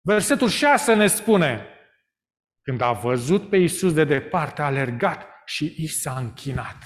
Versetul 0.00 0.48
6 0.48 0.94
ne 0.94 1.06
spune, 1.06 1.66
când 2.62 2.80
a 2.80 2.92
văzut 2.92 3.48
pe 3.48 3.56
Iisus 3.56 3.92
de 3.92 4.04
departe, 4.04 4.62
a 4.62 4.64
alergat 4.64 5.26
și 5.44 5.74
i 5.76 5.86
s-a 5.86 6.18
închinat. 6.18 6.78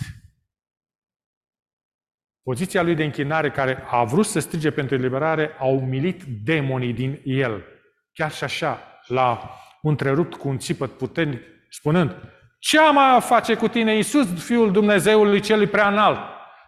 Poziția 2.47 2.83
lui 2.83 2.95
de 2.95 3.05
închinare 3.05 3.51
care 3.51 3.85
a 3.91 4.05
vrut 4.05 4.27
să 4.27 4.39
strige 4.39 4.71
pentru 4.71 4.95
eliberare 4.95 5.51
a 5.59 5.65
umilit 5.65 6.23
demonii 6.23 6.93
din 6.93 7.21
el. 7.25 7.65
Chiar 8.13 8.33
și 8.33 8.45
așa 8.45 8.83
l-a 9.07 9.51
întrerupt 9.83 10.35
cu 10.35 10.49
un 10.49 10.59
țipăt 10.59 10.97
puternic, 10.97 11.43
spunând, 11.69 12.17
ce 12.59 12.79
am 12.79 13.21
face 13.21 13.55
cu 13.55 13.69
tine, 13.69 13.95
Iisus, 13.95 14.45
Fiul 14.45 14.73
Dumnezeului 14.73 15.41
Celui 15.41 15.67
Prea 15.67 15.89
Înalt? 15.89 16.19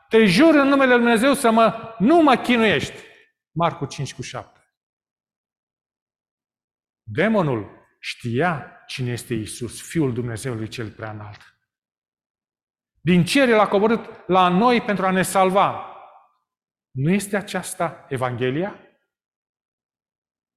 Te 0.09 0.25
jur 0.25 0.55
în 0.55 0.69
numele 0.69 0.91
Lui 0.91 1.03
Dumnezeu 1.03 1.33
să 1.33 1.51
mă, 1.51 1.95
nu 1.99 2.23
mă 2.23 2.37
chinuiești. 2.37 2.99
Marcu 3.51 3.85
5 3.85 4.15
cu 4.15 4.23
7. 4.23 4.61
Demonul 7.03 7.71
știa 8.01 8.83
cine 8.87 9.11
este 9.11 9.35
Iisus, 9.35 9.89
Fiul 9.89 10.13
Dumnezeului 10.13 10.69
Cel 10.69 10.91
Prea 10.91 11.11
Înalt. 11.11 11.58
Din 13.09 13.25
cer 13.25 13.49
El 13.49 13.59
a 13.59 13.69
coborât 13.69 14.11
la 14.27 14.49
noi 14.49 14.81
pentru 14.81 15.07
a 15.07 15.11
ne 15.11 15.23
salva. 15.23 15.97
Nu 16.91 17.11
este 17.11 17.37
aceasta 17.37 18.07
Evanghelia? 18.09 18.79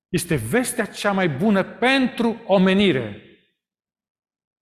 Este 0.09 0.35
vestea 0.35 0.85
cea 0.85 1.11
mai 1.11 1.29
bună 1.29 1.63
pentru 1.63 2.41
omenire. 2.45 3.21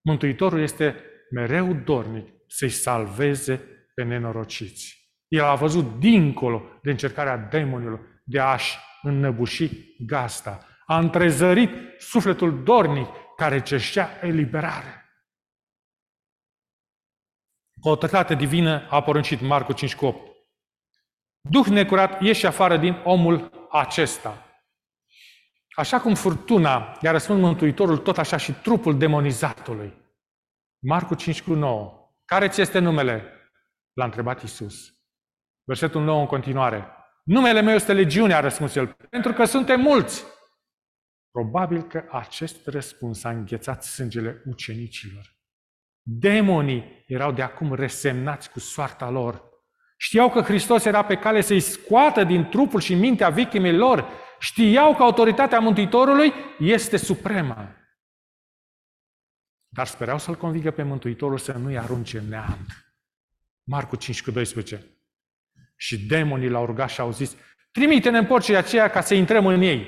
Mântuitorul 0.01 0.59
este 0.59 1.03
mereu 1.31 1.73
dornic 1.73 2.27
să-i 2.47 2.69
salveze 2.69 3.61
pe 3.95 4.03
nenorociți. 4.03 5.11
El 5.27 5.43
a 5.43 5.55
văzut 5.55 5.99
dincolo 5.99 6.79
de 6.81 6.91
încercarea 6.91 7.37
demonilor 7.37 8.21
de 8.23 8.39
a-și 8.39 8.77
înnăbuși 9.01 9.95
gasta. 10.05 10.67
A 10.85 10.97
întrezărit 10.97 11.71
sufletul 11.97 12.63
dornic 12.63 13.07
care 13.35 13.61
cerșea 13.61 14.09
eliberare. 14.21 15.08
O 17.81 17.89
autoritate 17.89 18.35
divină 18.35 18.87
a 18.89 19.01
poruncit 19.01 19.41
Marcu 19.41 19.73
5 19.73 19.95
cu 19.95 20.05
8. 20.05 20.31
Duh 21.41 21.65
necurat, 21.65 22.21
ieși 22.21 22.45
afară 22.45 22.77
din 22.77 23.01
omul 23.03 23.67
acesta. 23.71 24.45
Așa 25.75 25.99
cum 25.99 26.15
furtuna 26.15 26.97
i-a 27.01 27.11
răspuns 27.11 27.39
Mântuitorul, 27.39 27.97
tot 27.97 28.17
așa 28.17 28.37
și 28.37 28.51
trupul 28.53 28.97
demonizatului. 28.97 29.93
Marcu 30.79 31.15
5 31.15 31.41
cu 31.41 31.53
9. 31.53 32.13
Care 32.25 32.47
ți 32.47 32.61
este 32.61 32.79
numele? 32.79 33.33
L-a 33.93 34.05
întrebat 34.05 34.43
Isus. 34.43 34.93
Versetul 35.63 36.03
9 36.03 36.19
în 36.19 36.25
continuare. 36.27 36.87
Numele 37.23 37.61
meu 37.61 37.75
este 37.75 37.93
legiune, 37.93 38.33
a 38.33 38.39
răspuns 38.39 38.75
el, 38.75 38.95
pentru 39.09 39.33
că 39.33 39.45
suntem 39.45 39.81
mulți. 39.81 40.23
Probabil 41.31 41.83
că 41.83 42.03
acest 42.11 42.67
răspuns 42.67 43.23
a 43.23 43.29
înghețat 43.29 43.83
sângele 43.83 44.41
ucenicilor. 44.45 45.38
Demonii 46.11 47.03
erau 47.07 47.31
de 47.31 47.41
acum 47.41 47.73
resemnați 47.73 48.51
cu 48.51 48.59
soarta 48.59 49.09
lor. 49.09 49.43
Știau 49.97 50.29
că 50.29 50.41
Hristos 50.41 50.85
era 50.85 51.03
pe 51.03 51.17
cale 51.17 51.41
să-i 51.41 51.59
scoată 51.59 52.23
din 52.23 52.49
trupul 52.49 52.79
și 52.79 52.93
mintea 52.93 53.29
victimei 53.29 53.75
lor. 53.75 54.09
Știau 54.39 54.95
că 54.95 55.03
autoritatea 55.03 55.59
Mântuitorului 55.59 56.33
este 56.59 56.97
supremă. 56.97 57.75
Dar 59.67 59.87
sperau 59.87 60.17
să-L 60.17 60.35
convingă 60.35 60.71
pe 60.71 60.83
Mântuitorul 60.83 61.37
să 61.37 61.51
nu-i 61.51 61.77
arunce 61.77 62.17
în 62.17 62.27
neant. 62.27 62.95
Marcu 63.63 63.95
5 63.95 64.23
cu 64.23 64.31
12. 64.31 64.85
Și 65.75 66.05
demonii 66.05 66.49
l-au 66.49 66.65
rugat 66.65 66.89
și 66.89 66.99
au 66.99 67.11
zis, 67.11 67.35
trimite-ne 67.71 68.17
în 68.17 68.25
porcii 68.25 68.55
aceea 68.55 68.89
ca 68.89 69.01
să 69.01 69.13
intrăm 69.13 69.45
în 69.45 69.61
ei. 69.61 69.87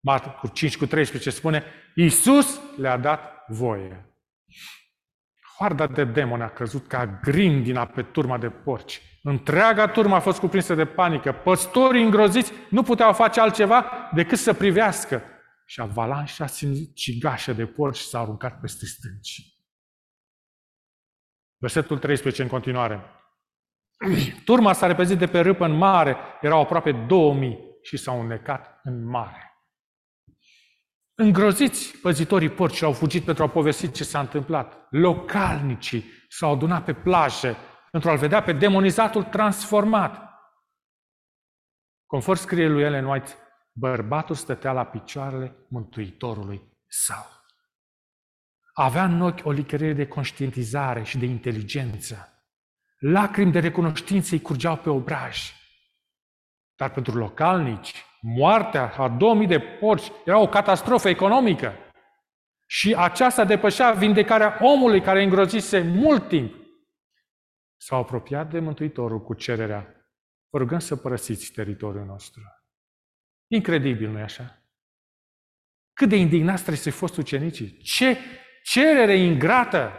Marcu 0.00 0.48
5 0.48 0.76
cu 0.76 0.86
13 0.86 1.30
spune, 1.30 1.64
Iisus 1.94 2.60
le-a 2.76 2.96
dat 2.96 3.44
voie. 3.48 4.06
Hoarda 5.62 5.86
de 5.86 6.04
demoni 6.04 6.42
a 6.42 6.48
căzut 6.48 6.86
ca 6.86 7.06
grindina 7.22 7.86
pe 7.86 8.02
turma 8.02 8.38
de 8.38 8.48
porci. 8.48 9.02
Întreaga 9.22 9.86
turmă 9.88 10.14
a 10.14 10.20
fost 10.20 10.38
cuprinsă 10.38 10.74
de 10.74 10.84
panică. 10.84 11.32
Păstorii 11.32 12.02
îngroziți 12.02 12.52
nu 12.70 12.82
puteau 12.82 13.12
face 13.12 13.40
altceva 13.40 14.10
decât 14.14 14.38
să 14.38 14.54
privească. 14.54 15.22
Și 15.66 15.80
avalanșa 15.80 16.46
cigașă 16.94 17.52
de 17.52 17.66
porci 17.66 17.98
s-a 17.98 18.18
aruncat 18.18 18.60
peste 18.60 18.86
stânci. 18.86 19.56
Versetul 21.56 21.98
13 21.98 22.42
în 22.42 22.48
continuare. 22.48 23.00
Turma 24.44 24.72
s-a 24.72 24.86
repezit 24.86 25.18
de 25.18 25.26
pe 25.26 25.40
râpă 25.40 25.64
în 25.64 25.76
mare, 25.76 26.16
erau 26.40 26.60
aproape 26.60 26.92
2000 26.92 27.58
și 27.82 27.96
s-au 27.96 28.20
înnecat 28.20 28.80
în 28.82 29.04
mare. 29.04 29.51
Îngroziți, 31.22 31.96
păzitorii 31.96 32.48
porci 32.48 32.82
au 32.82 32.92
fugit 32.92 33.24
pentru 33.24 33.42
a 33.42 33.48
povesti 33.48 33.90
ce 33.90 34.04
s-a 34.04 34.20
întâmplat. 34.20 34.86
Localnicii 34.90 36.04
s-au 36.28 36.52
adunat 36.52 36.84
pe 36.84 36.94
plajă 36.94 37.56
pentru 37.90 38.10
a-l 38.10 38.18
vedea 38.18 38.42
pe 38.42 38.52
demonizatul 38.52 39.22
transformat. 39.22 40.30
Conform 42.06 42.38
scrie 42.38 42.68
lui 42.68 42.82
Ellen 42.82 43.04
White, 43.04 43.34
bărbatul 43.72 44.34
stătea 44.34 44.72
la 44.72 44.84
picioarele 44.84 45.56
Mântuitorului 45.68 46.62
său. 46.86 47.26
Avea 48.72 49.04
în 49.04 49.20
ochi 49.20 49.44
o 49.44 49.50
licărire 49.50 49.92
de 49.92 50.06
conștientizare 50.06 51.02
și 51.02 51.18
de 51.18 51.26
inteligență. 51.26 52.44
Lacrimi 52.98 53.52
de 53.52 53.58
recunoștință 53.58 54.34
îi 54.34 54.40
curgeau 54.40 54.76
pe 54.76 54.90
obraj. 54.90 55.52
Dar 56.76 56.90
pentru 56.90 57.18
localnici, 57.18 58.04
moartea 58.22 58.94
a 58.96 59.08
2000 59.08 59.46
de 59.46 59.60
porci 59.60 60.12
era 60.24 60.38
o 60.38 60.48
catastrofă 60.48 61.08
economică. 61.08 61.72
Și 62.66 62.94
aceasta 62.94 63.44
depășea 63.44 63.92
vindecarea 63.92 64.58
omului 64.60 65.00
care 65.00 65.22
îngrozise 65.22 65.80
mult 65.80 66.28
timp. 66.28 66.54
S-au 67.76 68.00
apropiat 68.00 68.50
de 68.50 68.58
Mântuitorul 68.58 69.22
cu 69.22 69.34
cererea, 69.34 70.06
vă 70.50 70.58
rugăm 70.58 70.78
să 70.78 70.96
părăsiți 70.96 71.52
teritoriul 71.52 72.04
nostru. 72.04 72.42
Incredibil, 73.46 74.10
nu-i 74.10 74.22
așa? 74.22 74.62
Cât 75.92 76.08
de 76.08 76.16
indignați 76.16 76.60
trebuie 76.60 76.82
să 76.82 76.90
fi 76.90 76.96
fost 76.96 77.16
ucenicii. 77.16 77.76
Ce 77.76 78.18
cerere 78.62 79.16
ingrată! 79.16 79.92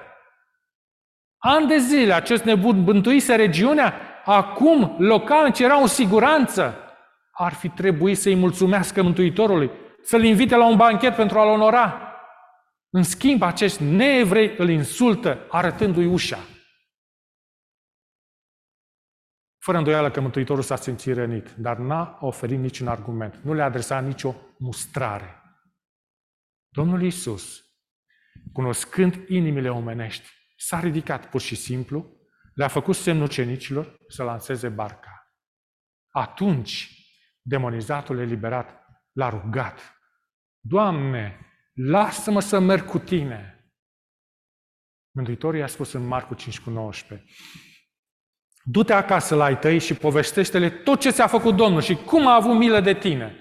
Ani 1.37 1.67
de 1.67 1.77
zile 1.77 2.13
acest 2.13 2.43
nebun 2.43 2.83
bântuise 2.83 3.35
regiunea, 3.35 3.93
acum 4.25 4.95
localnici 4.99 5.59
erau 5.59 5.81
în 5.81 5.87
siguranță. 5.87 6.82
Ar 7.35 7.53
fi 7.53 7.69
trebuit 7.69 8.17
să-i 8.17 8.35
mulțumească 8.35 9.01
Mântuitorului, 9.01 9.71
să-l 10.01 10.23
invite 10.23 10.55
la 10.55 10.67
un 10.67 10.77
banchet 10.77 11.15
pentru 11.15 11.39
a-l 11.39 11.47
onora. 11.47 12.13
În 12.89 13.03
schimb, 13.03 13.41
acești 13.41 13.83
neevrei 13.83 14.55
îl 14.57 14.69
insultă, 14.69 15.45
arătându-i 15.49 16.05
ușa. 16.05 16.39
Fără 19.57 19.77
îndoială 19.77 20.11
că 20.11 20.21
Mântuitorul 20.21 20.63
s-a 20.63 20.75
simțit 20.75 21.15
rănit, 21.15 21.51
dar 21.51 21.77
n-a 21.77 22.17
oferit 22.21 22.59
niciun 22.59 22.87
argument. 22.87 23.35
Nu 23.35 23.53
le-a 23.53 23.65
adresat 23.65 24.05
nicio 24.05 24.35
mustrare. 24.57 25.41
Domnul 26.69 27.01
Iisus, 27.01 27.63
cunoscând 28.53 29.23
inimile 29.27 29.69
omenești, 29.69 30.29
S-a 30.65 30.79
ridicat 30.79 31.29
pur 31.29 31.41
și 31.41 31.55
simplu, 31.55 32.17
le-a 32.53 32.67
făcut 32.67 32.95
semnul 32.95 33.27
cenicilor 33.27 33.97
să 34.07 34.23
lanseze 34.23 34.69
barca. 34.69 35.33
Atunci, 36.09 37.02
demonizatul 37.43 38.19
eliberat 38.19 38.87
l-a 39.11 39.29
rugat. 39.29 39.79
Doamne, 40.59 41.39
lasă-mă 41.73 42.39
să 42.39 42.59
merg 42.59 42.85
cu 42.85 42.99
tine. 42.99 43.53
Mântuitorul 45.11 45.59
i-a 45.59 45.67
spus 45.67 45.91
în 45.91 46.07
Marcu 46.07 46.33
5 46.33 46.59
cu 46.59 46.69
19. 46.69 47.27
Du-te 48.63 48.93
acasă 48.93 49.35
la 49.35 49.43
ai 49.43 49.59
tăi 49.59 49.79
și 49.79 49.93
povestește-le 49.93 50.69
tot 50.69 50.99
ce 50.99 51.09
ți-a 51.09 51.27
făcut 51.27 51.55
Domnul 51.55 51.81
și 51.81 51.95
cum 51.95 52.27
a 52.27 52.33
avut 52.33 52.57
milă 52.57 52.79
de 52.79 52.93
tine. 52.93 53.35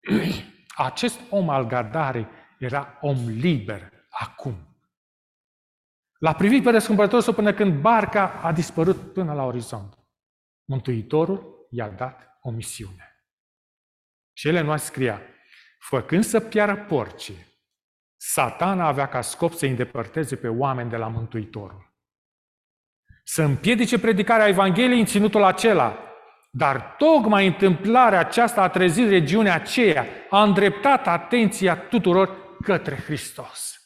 Acest 0.76 1.20
om 1.30 1.48
al 1.48 1.66
Gadarei 1.66 2.26
era 2.58 2.98
om 3.00 3.28
liber 3.28 3.92
acum. 4.10 4.76
L-a 6.18 6.34
privit 6.34 6.62
pe 6.62 6.70
răscumpărătorul 6.70 7.22
său 7.22 7.34
până 7.34 7.52
când 7.52 7.80
barca 7.80 8.40
a 8.42 8.52
dispărut 8.52 9.12
până 9.12 9.32
la 9.32 9.44
orizont. 9.44 9.98
Mântuitorul 10.64 11.66
i-a 11.70 11.88
dat 11.88 12.38
o 12.40 12.50
misiune. 12.50 13.11
Și 14.32 14.48
ele 14.48 14.60
nu 14.60 14.76
scria, 14.76 15.20
făcând 15.78 16.24
să 16.24 16.40
piară 16.40 16.76
porcii, 16.76 17.46
satana 18.16 18.86
avea 18.86 19.08
ca 19.08 19.20
scop 19.20 19.52
să 19.52 19.66
îndepărteze 19.66 20.36
pe 20.36 20.48
oameni 20.48 20.90
de 20.90 20.96
la 20.96 21.08
Mântuitorul. 21.08 21.92
Să 23.24 23.42
împiedice 23.42 23.98
predicarea 23.98 24.48
Evangheliei 24.48 24.98
în 24.98 25.06
ținutul 25.06 25.42
acela, 25.42 25.98
dar 26.50 26.94
tocmai 26.98 27.46
întâmplarea 27.46 28.18
aceasta 28.18 28.62
a 28.62 28.68
trezit 28.68 29.08
regiunea 29.08 29.54
aceea, 29.54 30.06
a 30.30 30.42
îndreptat 30.42 31.06
atenția 31.06 31.76
tuturor 31.76 32.56
către 32.62 32.94
Hristos. 32.94 33.76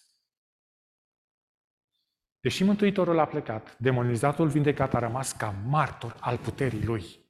Deși 2.40 2.64
Mântuitorul 2.64 3.18
a 3.18 3.26
plecat, 3.26 3.78
demonizatul 3.78 4.48
vindecat 4.48 4.94
a 4.94 4.98
rămas 4.98 5.32
ca 5.32 5.54
martor 5.66 6.16
al 6.20 6.38
puterii 6.38 6.84
lui. 6.84 7.25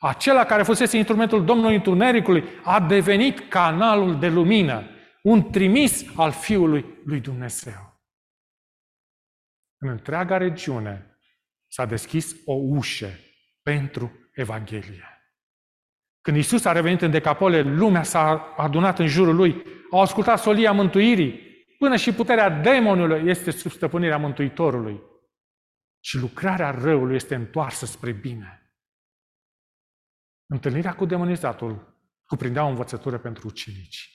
Acela 0.00 0.44
care 0.44 0.62
fusese 0.62 0.96
instrumentul 0.96 1.44
Domnului 1.44 1.74
Întunericului 1.74 2.44
a 2.62 2.80
devenit 2.80 3.48
canalul 3.48 4.18
de 4.18 4.28
lumină, 4.28 4.84
un 5.22 5.50
trimis 5.50 6.04
al 6.16 6.32
Fiului 6.32 6.84
lui 7.04 7.20
Dumnezeu. 7.20 8.00
În 9.78 9.88
întreaga 9.88 10.36
regiune 10.36 11.18
s-a 11.66 11.86
deschis 11.86 12.34
o 12.44 12.52
ușă 12.52 13.10
pentru 13.62 14.28
Evanghelie. 14.32 15.04
Când 16.20 16.36
Isus 16.36 16.64
a 16.64 16.72
revenit 16.72 17.00
în 17.00 17.10
Decapole, 17.10 17.60
lumea 17.60 18.02
s-a 18.02 18.54
adunat 18.56 18.98
în 18.98 19.06
jurul 19.06 19.34
lui, 19.34 19.62
au 19.90 20.00
ascultat 20.00 20.38
solia 20.38 20.72
mântuirii, 20.72 21.48
Până 21.80 21.96
și 21.96 22.12
puterea 22.12 22.50
demonului 22.50 23.28
este 23.28 23.50
sub 23.50 23.70
stăpânirea 23.70 24.18
Mântuitorului. 24.18 25.02
Și 26.00 26.16
lucrarea 26.16 26.70
răului 26.70 27.14
este 27.14 27.34
întoarsă 27.34 27.86
spre 27.86 28.12
bine. 28.12 28.59
Întâlnirea 30.52 30.94
cu 30.94 31.04
demonizatul 31.04 31.98
cuprindea 32.26 32.64
o 32.64 32.68
învățătură 32.68 33.18
pentru 33.18 33.48
ucenici. 33.48 34.10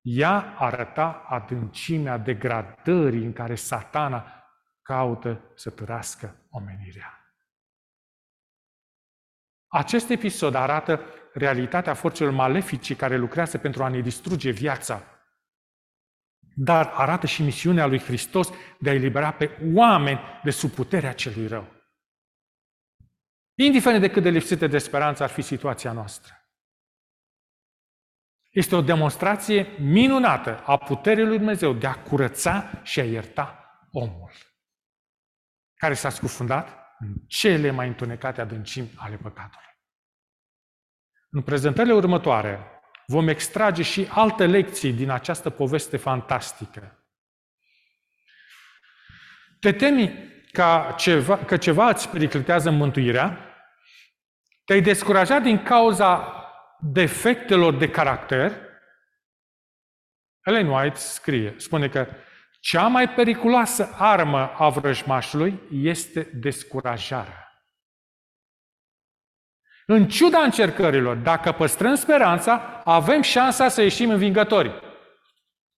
Ea 0.00 0.54
arăta 0.58 1.24
adâncimea 1.28 2.18
degradării 2.18 3.24
în 3.24 3.32
care 3.32 3.54
satana, 3.54 4.44
caută 4.82 5.40
să 5.54 5.70
târască 5.70 6.36
omenirea. 6.50 7.34
Acest 9.66 10.10
episod 10.10 10.54
arată 10.54 11.04
realitatea 11.32 11.94
forțelor 11.94 12.32
malefice 12.32 12.96
care 12.96 13.16
lucrează 13.16 13.58
pentru 13.58 13.84
a 13.84 13.88
ne 13.88 14.00
distruge 14.00 14.50
viața. 14.50 15.02
Dar 16.54 16.86
arată 16.86 17.26
și 17.26 17.42
misiunea 17.42 17.86
lui 17.86 18.00
Hristos 18.00 18.50
de 18.78 18.90
a 18.90 18.94
elibera 18.94 19.32
pe 19.32 19.58
oameni 19.74 20.20
de 20.42 20.50
sub 20.50 20.70
puterea 20.70 21.12
celui 21.12 21.46
rău. 21.46 21.79
Indiferent 23.64 24.00
de 24.00 24.10
cât 24.10 24.22
de 24.22 24.28
lipsită 24.28 24.66
de 24.66 24.78
speranță 24.78 25.22
ar 25.22 25.28
fi 25.28 25.42
situația 25.42 25.92
noastră. 25.92 26.34
Este 28.50 28.76
o 28.76 28.82
demonstrație 28.82 29.66
minunată 29.78 30.62
a 30.66 30.76
puterii 30.76 31.24
lui 31.24 31.36
Dumnezeu 31.36 31.72
de 31.72 31.86
a 31.86 31.94
curăța 31.94 32.70
și 32.82 33.00
a 33.00 33.04
ierta 33.04 33.78
omul 33.92 34.32
care 35.74 35.94
s-a 35.94 36.10
scufundat 36.10 36.96
în 36.98 37.14
cele 37.26 37.70
mai 37.70 37.86
întunecate 37.86 38.40
adâncimi 38.40 38.90
ale 38.96 39.16
păcatului. 39.16 39.78
În 41.30 41.42
prezentările 41.42 41.94
următoare 41.94 42.66
vom 43.06 43.28
extrage 43.28 43.82
și 43.82 44.08
alte 44.10 44.46
lecții 44.46 44.92
din 44.92 45.10
această 45.10 45.50
poveste 45.50 45.96
fantastică. 45.96 47.04
Te 49.60 49.72
temi 49.72 50.30
ca 50.52 50.94
ceva, 50.98 51.38
că 51.38 51.56
ceva 51.56 51.88
îți 51.88 52.08
periclitează 52.08 52.70
mântuirea? 52.70 53.49
Te-ai 54.64 54.80
descurajat 54.80 55.42
din 55.42 55.62
cauza 55.62 56.34
defectelor 56.80 57.74
de 57.74 57.90
caracter? 57.90 58.52
Ellen 60.42 60.68
White 60.68 60.98
scrie, 60.98 61.54
spune 61.56 61.88
că 61.88 62.06
cea 62.60 62.86
mai 62.86 63.08
periculoasă 63.08 63.94
armă 63.98 64.54
a 64.58 64.68
vrăjmașului 64.68 65.60
este 65.70 66.30
descurajarea. 66.34 67.44
În 69.86 70.08
ciuda 70.08 70.38
încercărilor, 70.38 71.16
dacă 71.16 71.52
păstrăm 71.52 71.94
speranța, 71.94 72.82
avem 72.84 73.22
șansa 73.22 73.68
să 73.68 73.82
ieșim 73.82 74.10
învingători. 74.10 74.82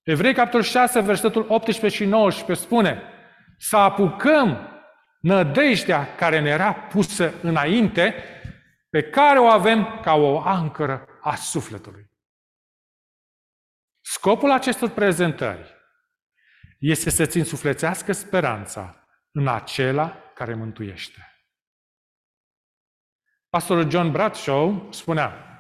Evrei, 0.03 0.35
capitolul 0.35 0.64
6, 0.64 1.01
versetul 1.01 1.47
18 1.49 2.03
și 2.03 2.09
19 2.09 2.66
spune 2.66 3.03
să 3.59 3.77
apucăm 3.77 4.68
nădejdea 5.21 6.14
care 6.14 6.40
ne 6.40 6.49
era 6.49 6.73
pusă 6.73 7.35
înainte, 7.42 8.14
pe 8.92 9.02
care 9.02 9.38
o 9.38 9.46
avem 9.46 10.00
ca 10.00 10.14
o 10.14 10.40
ancără 10.40 11.07
a 11.20 11.35
sufletului. 11.35 12.11
Scopul 14.00 14.50
acestor 14.50 14.90
prezentări 14.90 15.74
este 16.78 17.11
să-ți 17.11 17.38
însuflețească 17.38 18.12
speranța 18.12 19.07
în 19.31 19.48
acela 19.48 20.33
care 20.35 20.55
mântuiește. 20.55 21.46
Pastorul 23.48 23.90
John 23.90 24.11
Bradshaw 24.11 24.88
spunea, 24.90 25.59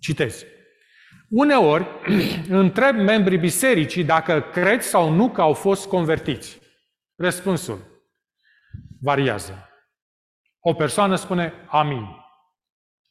citez, 0.00 0.44
Uneori 1.28 1.86
întreb 2.48 2.96
membrii 2.96 3.38
bisericii 3.38 4.04
dacă 4.04 4.40
cred 4.40 4.82
sau 4.82 5.10
nu 5.10 5.30
că 5.30 5.40
au 5.40 5.54
fost 5.54 5.88
convertiți. 5.88 6.60
Răspunsul 7.14 7.78
variază. 9.00 9.68
O 10.60 10.74
persoană 10.74 11.16
spune 11.16 11.52
amin. 11.66 12.22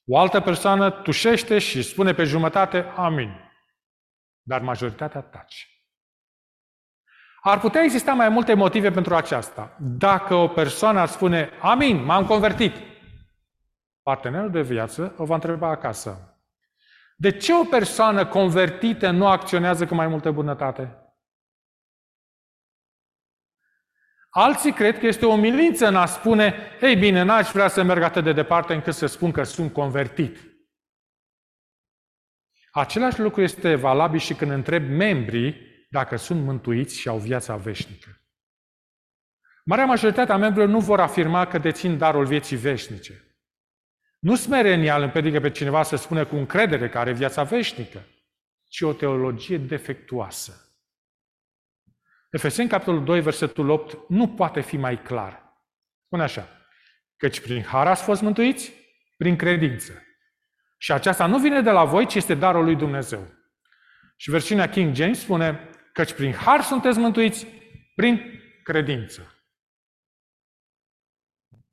O 0.06 0.18
altă 0.18 0.40
persoană 0.40 0.92
tușește 0.92 1.60
și 1.60 1.82
spune 1.82 2.14
pe 2.14 2.24
jumătate 2.24 2.86
amin. 2.96 3.52
Dar 4.42 4.62
majoritatea 4.62 5.22
tace. 5.22 5.66
Ar 7.42 7.60
putea 7.60 7.84
exista 7.84 8.14
mai 8.14 8.30
multe 8.30 8.54
motive 8.54 8.92
pentru 8.92 9.16
aceasta. 9.16 9.78
Dacă 9.80 10.36
o 10.36 10.48
persoană 10.48 11.00
ar 11.00 11.08
spune 11.08 11.50
amin, 11.62 12.04
m-am 12.04 12.26
convertit, 12.26 12.76
partenerul 14.02 14.52
de 14.52 14.62
viață 14.62 15.14
o 15.18 15.26
va 15.26 15.34
întreba 15.34 15.68
acasă. 15.68 16.38
De 17.16 17.32
ce 17.32 17.54
o 17.54 17.64
persoană 17.64 18.26
convertită 18.26 19.10
nu 19.10 19.28
acționează 19.28 19.86
cu 19.86 19.96
mai 19.96 20.08
multă 20.08 20.32
bunătate? 20.32 21.03
Alții 24.36 24.74
cred 24.74 25.00
că 25.00 25.06
este 25.08 25.26
o 25.26 25.36
milință 25.36 25.88
în 25.88 25.96
a 25.96 26.06
spune, 26.06 26.56
ei 26.82 26.96
bine, 26.96 27.22
n-aș 27.22 27.52
vrea 27.52 27.68
să 27.68 27.84
merg 27.84 28.02
atât 28.02 28.24
de 28.24 28.34
departe 28.34 28.74
încât 28.74 28.94
să 28.94 29.06
spun 29.06 29.32
că 29.32 29.44
sunt 29.44 29.74
convertit. 29.74 30.38
Același 32.72 33.20
lucru 33.20 33.42
este 33.42 33.76
valabil 33.76 34.20
și 34.20 34.34
când 34.34 34.52
întreb 34.52 34.90
membrii 34.90 35.56
dacă 35.90 36.16
sunt 36.16 36.44
mântuiți 36.44 37.00
și 37.00 37.08
au 37.08 37.18
viața 37.18 37.56
veșnică. 37.56 38.22
Marea 39.66 39.86
majoritate 39.86 40.32
a 40.32 40.38
membrilor 40.38 40.70
nu 40.70 40.80
vor 40.80 41.00
afirma 41.00 41.48
că 41.48 41.58
dețin 41.58 41.98
darul 41.98 42.26
vieții 42.26 42.58
veșnice. 42.58 43.38
Nu 44.20 44.36
smerenia 44.36 44.96
îl 44.96 45.04
împiedică 45.04 45.40
pe 45.40 45.52
cineva 45.52 45.84
să 45.84 45.96
spună 45.96 46.26
cu 46.26 46.36
încredere 46.36 46.90
că 46.90 46.98
are 46.98 47.14
viața 47.14 47.44
veșnică, 47.44 48.08
ci 48.64 48.82
o 48.82 48.94
teologie 48.94 49.58
defectuoasă. 49.58 50.63
Efeseni, 52.34 52.70
capitolul 52.70 53.04
2, 53.04 53.22
versetul 53.22 53.70
8, 53.70 54.10
nu 54.10 54.28
poate 54.28 54.62
fi 54.62 54.78
mai 54.78 55.02
clar. 55.02 55.44
Spune 56.06 56.24
așa, 56.24 56.48
căci 57.18 57.40
prin 57.40 57.64
har 57.64 57.88
ați 57.88 58.04
fost 58.04 58.22
mântuiți, 58.22 58.72
prin 59.18 59.36
credință. 59.36 60.04
Și 60.78 60.92
aceasta 60.92 61.26
nu 61.26 61.40
vine 61.40 61.62
de 61.62 61.70
la 61.70 61.84
voi, 61.84 62.06
ci 62.06 62.16
este 62.16 62.34
darul 62.34 62.64
lui 62.64 62.76
Dumnezeu. 62.76 63.34
Și 64.16 64.30
versiunea 64.30 64.70
King 64.70 64.96
James 64.96 65.20
spune, 65.20 65.70
căci 65.94 66.14
prin 66.14 66.34
har 66.34 66.62
sunteți 66.62 67.00
mântuiți, 67.00 67.48
prin 67.96 68.42
credință. 68.64 69.44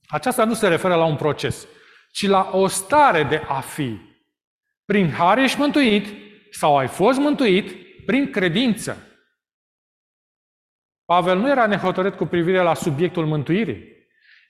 Aceasta 0.09 0.45
nu 0.45 0.55
se 0.55 0.69
referă 0.69 0.95
la 0.95 1.05
un 1.05 1.17
proces 1.17 1.67
ci 2.13 2.27
la 2.27 2.51
o 2.53 2.67
stare 2.67 3.23
de 3.23 3.43
a 3.49 3.61
fi. 3.61 3.99
Prin 4.85 5.11
har 5.11 5.39
ești 5.39 5.59
mântuit 5.59 6.07
sau 6.51 6.79
ai 6.79 6.89
fost 6.89 7.19
mântuit 7.19 7.73
prin 8.07 8.31
credință. 8.31 9.10
Pavel 11.11 11.39
nu 11.39 11.51
era 11.51 11.67
nehotărât 11.67 12.17
cu 12.17 12.25
privire 12.25 12.63
la 12.63 12.75
subiectul 12.75 13.27
mântuirii. 13.27 13.85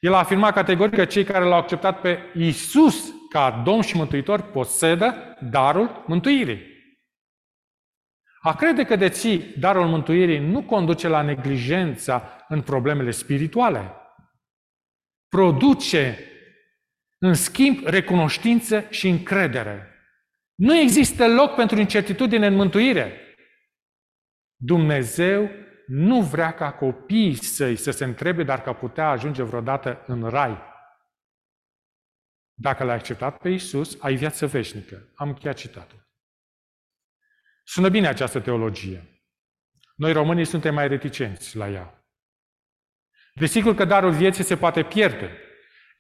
El 0.01 0.14
a 0.14 0.18
afirmat 0.18 0.55
categoric 0.55 0.94
că 0.94 1.05
cei 1.05 1.25
care 1.25 1.44
l-au 1.44 1.59
acceptat 1.59 2.01
pe 2.01 2.18
Isus 2.35 3.14
ca 3.29 3.62
Domn 3.64 3.83
și 3.83 3.96
Mântuitor 3.96 4.40
posedă 4.40 5.37
darul 5.51 6.05
mântuirii. 6.07 6.61
A 8.40 8.55
crede 8.55 8.85
că 8.85 8.96
deții 8.96 9.38
darul 9.38 9.87
mântuirii 9.87 10.38
nu 10.38 10.62
conduce 10.62 11.09
la 11.09 11.23
neglijența 11.23 12.44
în 12.49 12.62
problemele 12.62 13.11
spirituale. 13.11 13.94
Produce 15.29 16.18
în 17.18 17.35
schimb, 17.35 17.87
recunoștință 17.87 18.87
și 18.90 19.09
încredere. 19.09 19.94
Nu 20.55 20.77
există 20.77 21.29
loc 21.29 21.55
pentru 21.55 21.79
incertitudine 21.79 22.46
în 22.46 22.55
mântuire. 22.55 23.20
Dumnezeu 24.57 25.51
nu 25.92 26.22
vrea 26.22 26.55
ca 26.55 26.72
copiii 26.72 27.35
săi 27.35 27.76
să 27.76 27.90
se 27.90 28.05
întrebe 28.05 28.42
dacă 28.42 28.68
ar 28.68 28.74
putea 28.74 29.09
ajunge 29.09 29.42
vreodată 29.42 30.05
în 30.07 30.29
rai. 30.29 30.62
Dacă 32.55 32.85
l-ai 32.85 32.94
acceptat 32.94 33.38
pe 33.38 33.48
Isus, 33.48 33.96
ai 34.00 34.14
viață 34.14 34.46
veșnică. 34.46 35.12
Am 35.14 35.29
încheiat 35.29 35.57
citatul. 35.57 36.09
Sună 37.64 37.88
bine 37.88 38.09
această 38.09 38.40
teologie. 38.40 39.22
Noi 39.96 40.12
românii 40.12 40.44
suntem 40.44 40.74
mai 40.74 40.88
reticenți 40.88 41.57
la 41.57 41.68
ea. 41.68 42.05
Desigur 43.35 43.74
că 43.74 43.85
darul 43.85 44.12
vieții 44.12 44.44
se 44.44 44.57
poate 44.57 44.83
pierde, 44.83 45.38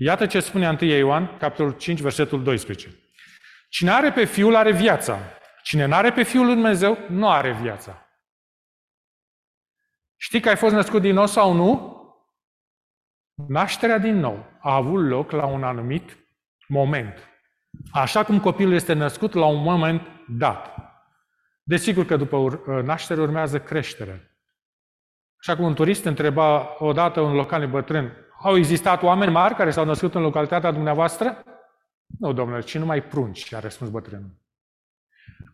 Iată 0.02 0.26
ce 0.26 0.40
spune 0.40 0.78
1 0.80 0.90
Ioan, 0.90 1.36
capitolul 1.36 1.72
5, 1.72 2.00
versetul 2.00 2.42
12. 2.42 2.88
Cine 3.68 3.90
are 3.90 4.12
pe 4.12 4.24
Fiul 4.24 4.54
are 4.54 4.72
viața. 4.72 5.18
Cine 5.62 5.84
nu 5.84 5.94
are 5.94 6.12
pe 6.12 6.22
Fiul 6.22 6.44
lui 6.44 6.54
Dumnezeu, 6.54 6.98
nu 7.08 7.30
are 7.30 7.52
viața. 7.52 8.09
Știi 10.22 10.40
că 10.40 10.48
ai 10.48 10.56
fost 10.56 10.74
născut 10.74 11.00
din 11.00 11.14
nou 11.14 11.26
sau 11.26 11.52
nu? 11.52 11.98
Nașterea 13.48 13.98
din 13.98 14.16
nou 14.16 14.46
a 14.60 14.74
avut 14.74 15.08
loc 15.08 15.30
la 15.30 15.46
un 15.46 15.64
anumit 15.64 16.18
moment. 16.68 17.28
Așa 17.92 18.24
cum 18.24 18.40
copilul 18.40 18.72
este 18.72 18.92
născut 18.92 19.32
la 19.32 19.46
un 19.46 19.62
moment 19.62 20.02
dat. 20.28 20.74
Desigur 21.62 22.04
că 22.04 22.16
după 22.16 22.62
naștere 22.84 23.20
urmează 23.20 23.60
creștere. 23.60 24.38
Așa 25.38 25.56
cum 25.56 25.64
un 25.64 25.74
turist 25.74 26.04
întreba 26.04 26.76
odată 26.78 27.20
un 27.20 27.34
local 27.34 27.68
bătrân, 27.68 28.12
au 28.42 28.56
existat 28.56 29.02
oameni 29.02 29.32
mari 29.32 29.54
care 29.54 29.70
s-au 29.70 29.84
născut 29.84 30.14
în 30.14 30.22
localitatea 30.22 30.70
dumneavoastră? 30.70 31.44
Nu, 32.18 32.32
domnule, 32.32 32.60
ci 32.60 32.78
numai 32.78 33.02
prunci, 33.02 33.52
a 33.52 33.60
răspuns 33.60 33.90
bătrânul. 33.90 34.38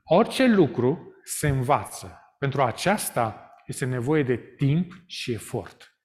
Orice 0.04 0.46
lucru 0.46 1.14
se 1.22 1.48
învață. 1.48 2.20
Pentru 2.38 2.62
aceasta 2.62 3.45
este 3.66 3.84
nevoie 3.84 4.22
de 4.22 4.36
timp 4.36 4.92
și 5.06 5.32
efort. 5.32 5.96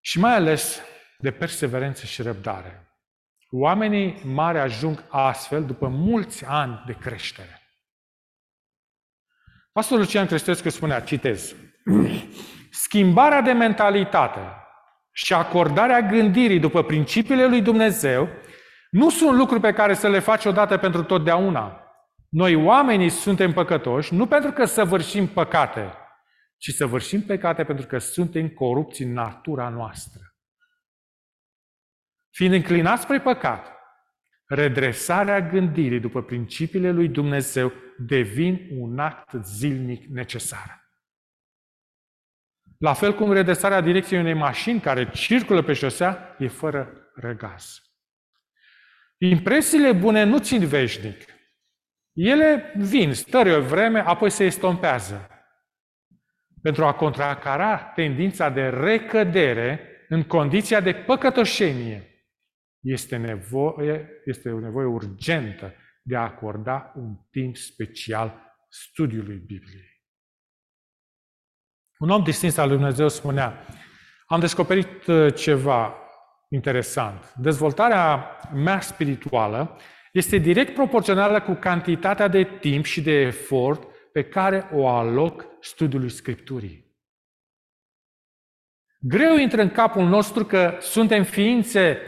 Și 0.00 0.18
mai 0.18 0.34
ales 0.34 0.80
de 1.18 1.30
perseverență 1.30 2.06
și 2.06 2.22
răbdare. 2.22 2.82
Oamenii 3.50 4.22
mari 4.24 4.58
ajung 4.58 5.04
astfel 5.08 5.64
după 5.64 5.88
mulți 5.88 6.44
ani 6.44 6.82
de 6.86 6.92
creștere. 6.92 7.62
Pastorul 9.72 10.02
Lucian 10.02 10.26
Crestescu 10.26 10.68
spunea, 10.68 11.00
citez, 11.00 11.54
schimbarea 12.70 13.40
de 13.40 13.52
mentalitate 13.52 14.40
și 15.12 15.34
acordarea 15.34 16.00
gândirii 16.00 16.60
după 16.60 16.82
principiile 16.82 17.46
lui 17.46 17.62
Dumnezeu 17.62 18.28
nu 18.90 19.10
sunt 19.10 19.36
lucruri 19.36 19.60
pe 19.60 19.72
care 19.72 19.94
să 19.94 20.08
le 20.08 20.18
faci 20.18 20.44
odată 20.44 20.76
pentru 20.76 21.02
totdeauna. 21.02 21.87
Noi 22.28 22.54
oamenii 22.54 23.08
suntem 23.08 23.52
păcătoși 23.52 24.14
nu 24.14 24.26
pentru 24.26 24.52
că 24.52 24.64
săvârșim 24.64 25.26
păcate, 25.28 25.94
ci 26.56 26.70
săvârșim 26.70 27.22
păcate 27.22 27.64
pentru 27.64 27.86
că 27.86 27.98
suntem 27.98 28.48
corupți 28.48 29.02
în 29.02 29.12
natura 29.12 29.68
noastră. 29.68 30.22
Fiind 32.30 32.54
înclinați 32.54 33.02
spre 33.02 33.20
păcat, 33.20 33.76
redresarea 34.46 35.40
gândirii 35.40 36.00
după 36.00 36.22
principiile 36.22 36.90
lui 36.90 37.08
Dumnezeu 37.08 37.72
devin 37.98 38.68
un 38.70 38.98
act 38.98 39.44
zilnic 39.44 40.04
necesar. 40.04 40.86
La 42.78 42.92
fel 42.92 43.14
cum 43.14 43.32
redresarea 43.32 43.80
direcției 43.80 44.20
unei 44.20 44.34
mașini 44.34 44.80
care 44.80 45.10
circulă 45.10 45.62
pe 45.62 45.72
șosea 45.72 46.36
e 46.38 46.48
fără 46.48 47.10
răgaz. 47.14 47.82
Impresiile 49.18 49.92
bune 49.92 50.24
nu 50.24 50.38
țin 50.38 50.66
veșnic. 50.66 51.37
Ele 52.20 52.72
vin, 52.76 53.12
stări 53.12 53.54
o 53.54 53.62
vreme, 53.62 54.00
apoi 54.00 54.30
se 54.30 54.44
estompează. 54.44 55.28
Pentru 56.62 56.84
a 56.84 56.94
contracara 56.94 57.78
tendința 57.78 58.48
de 58.48 58.68
recădere 58.68 59.80
în 60.08 60.22
condiția 60.22 60.80
de 60.80 60.94
păcătoșenie, 60.94 62.26
este 62.80 63.16
nevoie, 63.16 64.08
este 64.24 64.50
o 64.50 64.58
nevoie 64.58 64.86
urgentă 64.86 65.74
de 66.02 66.16
a 66.16 66.20
acorda 66.20 66.92
un 66.96 67.16
timp 67.30 67.56
special 67.56 68.56
studiului 68.68 69.36
Bibliei. 69.36 70.02
Un 71.98 72.10
om 72.10 72.22
distins 72.22 72.56
al 72.56 72.68
lui 72.68 72.76
Dumnezeu 72.76 73.08
spunea, 73.08 73.66
am 74.26 74.40
descoperit 74.40 75.06
uh, 75.06 75.34
ceva 75.34 75.94
interesant. 76.48 77.34
Dezvoltarea 77.34 78.36
mea 78.54 78.80
spirituală 78.80 79.78
este 80.18 80.36
direct 80.36 80.74
proporțională 80.74 81.40
cu 81.40 81.52
cantitatea 81.52 82.28
de 82.28 82.44
timp 82.44 82.84
și 82.84 83.02
de 83.02 83.10
efort 83.10 83.82
pe 84.12 84.24
care 84.24 84.68
o 84.72 84.88
aloc 84.88 85.44
studiului 85.60 86.10
Scripturii. 86.10 86.86
Greu 89.00 89.36
intră 89.36 89.62
în 89.62 89.70
capul 89.70 90.04
nostru 90.04 90.44
că 90.44 90.76
suntem 90.80 91.24
ființe 91.24 91.98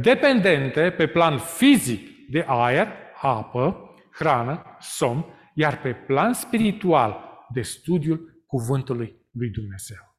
dependente 0.00 0.90
pe 0.90 1.06
plan 1.06 1.38
fizic 1.38 2.28
de 2.28 2.44
aer, 2.46 2.88
apă, 3.20 3.94
hrană, 4.12 4.76
somn, 4.80 5.24
iar 5.54 5.80
pe 5.80 5.94
plan 5.94 6.32
spiritual 6.32 7.44
de 7.52 7.62
studiul 7.62 8.44
cuvântului 8.46 9.16
lui 9.30 9.50
Dumnezeu. 9.50 10.18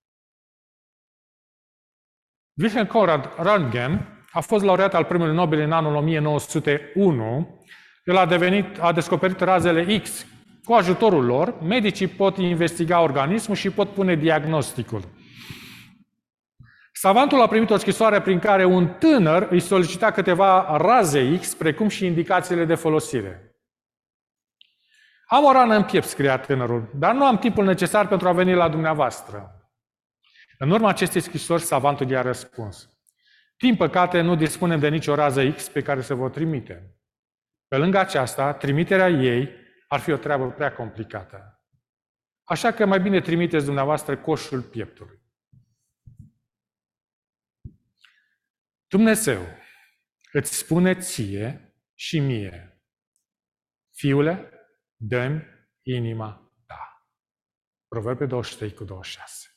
Wilhelm 2.53 2.87
Conrad 2.87 3.29
Röntgen 3.37 4.20
a 4.31 4.39
fost 4.39 4.63
laureat 4.63 4.93
al 4.93 5.03
premiului 5.03 5.35
Nobel 5.35 5.59
în 5.59 5.71
anul 5.71 5.95
1901. 5.95 7.59
El 8.03 8.17
a, 8.17 8.25
devenit, 8.25 8.79
a 8.79 8.91
descoperit 8.91 9.39
razele 9.39 9.99
X. 9.99 10.25
Cu 10.63 10.73
ajutorul 10.73 11.25
lor, 11.25 11.61
medicii 11.61 12.07
pot 12.07 12.37
investiga 12.37 13.01
organismul 13.01 13.55
și 13.55 13.69
pot 13.69 13.89
pune 13.89 14.15
diagnosticul. 14.15 15.03
Savantul 16.93 17.41
a 17.41 17.47
primit 17.47 17.69
o 17.69 17.77
scrisoare 17.77 18.21
prin 18.21 18.39
care 18.39 18.65
un 18.65 18.87
tânăr 18.87 19.47
îi 19.49 19.59
solicita 19.59 20.11
câteva 20.11 20.77
raze 20.77 21.37
X, 21.39 21.53
precum 21.53 21.87
și 21.87 22.05
indicațiile 22.05 22.65
de 22.65 22.75
folosire. 22.75 23.55
Am 25.25 25.43
o 25.43 25.51
rană 25.51 25.75
în 25.75 25.83
piept, 25.83 26.07
scria 26.07 26.39
tânărul, 26.39 26.89
dar 26.95 27.13
nu 27.13 27.25
am 27.25 27.37
timpul 27.37 27.65
necesar 27.65 28.07
pentru 28.07 28.27
a 28.27 28.31
veni 28.31 28.53
la 28.53 28.69
dumneavoastră. 28.69 29.55
În 30.57 30.71
urma 30.71 30.89
acestei 30.89 31.21
scrisori, 31.21 31.61
savantul 31.61 32.09
i-a 32.09 32.21
răspuns. 32.21 32.90
Din 33.61 33.75
păcate, 33.75 34.21
nu 34.21 34.35
dispunem 34.35 34.79
de 34.79 34.89
nicio 34.89 35.15
rază 35.15 35.51
X 35.51 35.69
pe 35.69 35.81
care 35.81 36.01
să 36.01 36.13
vă 36.13 36.29
trimitem. 36.29 36.95
Pe 37.67 37.77
lângă 37.77 37.97
aceasta, 37.97 38.53
trimiterea 38.53 39.09
ei 39.09 39.55
ar 39.87 39.99
fi 39.99 40.11
o 40.11 40.17
treabă 40.17 40.51
prea 40.51 40.73
complicată. 40.73 41.65
Așa 42.43 42.71
că 42.71 42.85
mai 42.85 42.99
bine 42.99 43.21
trimiteți 43.21 43.65
dumneavoastră 43.65 44.17
coșul 44.17 44.61
pieptului. 44.61 45.19
Dumnezeu 48.87 49.41
îți 50.31 50.57
spune 50.57 50.95
ție 50.95 51.75
și 51.93 52.19
mie, 52.19 52.81
fiule, 53.95 54.51
dă 54.95 55.41
inima 55.81 56.53
ta. 56.65 57.07
Proverbe 57.87 58.25
23 58.25 58.73
cu 58.73 58.83
26. 58.83 59.47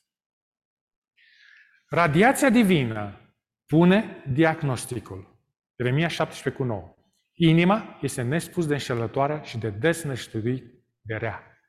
Radiația 1.85 2.49
divină 2.49 3.24
pune 3.65 4.23
diagnosticul. 4.27 5.37
Ieremia 5.75 6.07
17 6.07 6.61
cu 6.61 6.67
9. 6.67 6.95
Inima 7.33 7.97
este 8.01 8.21
nespus 8.21 8.67
de 8.67 8.73
înșelătoare 8.73 9.41
și 9.43 9.57
de 9.57 9.69
desnăștuit 9.69 10.63
de 11.01 11.15
rea. 11.15 11.59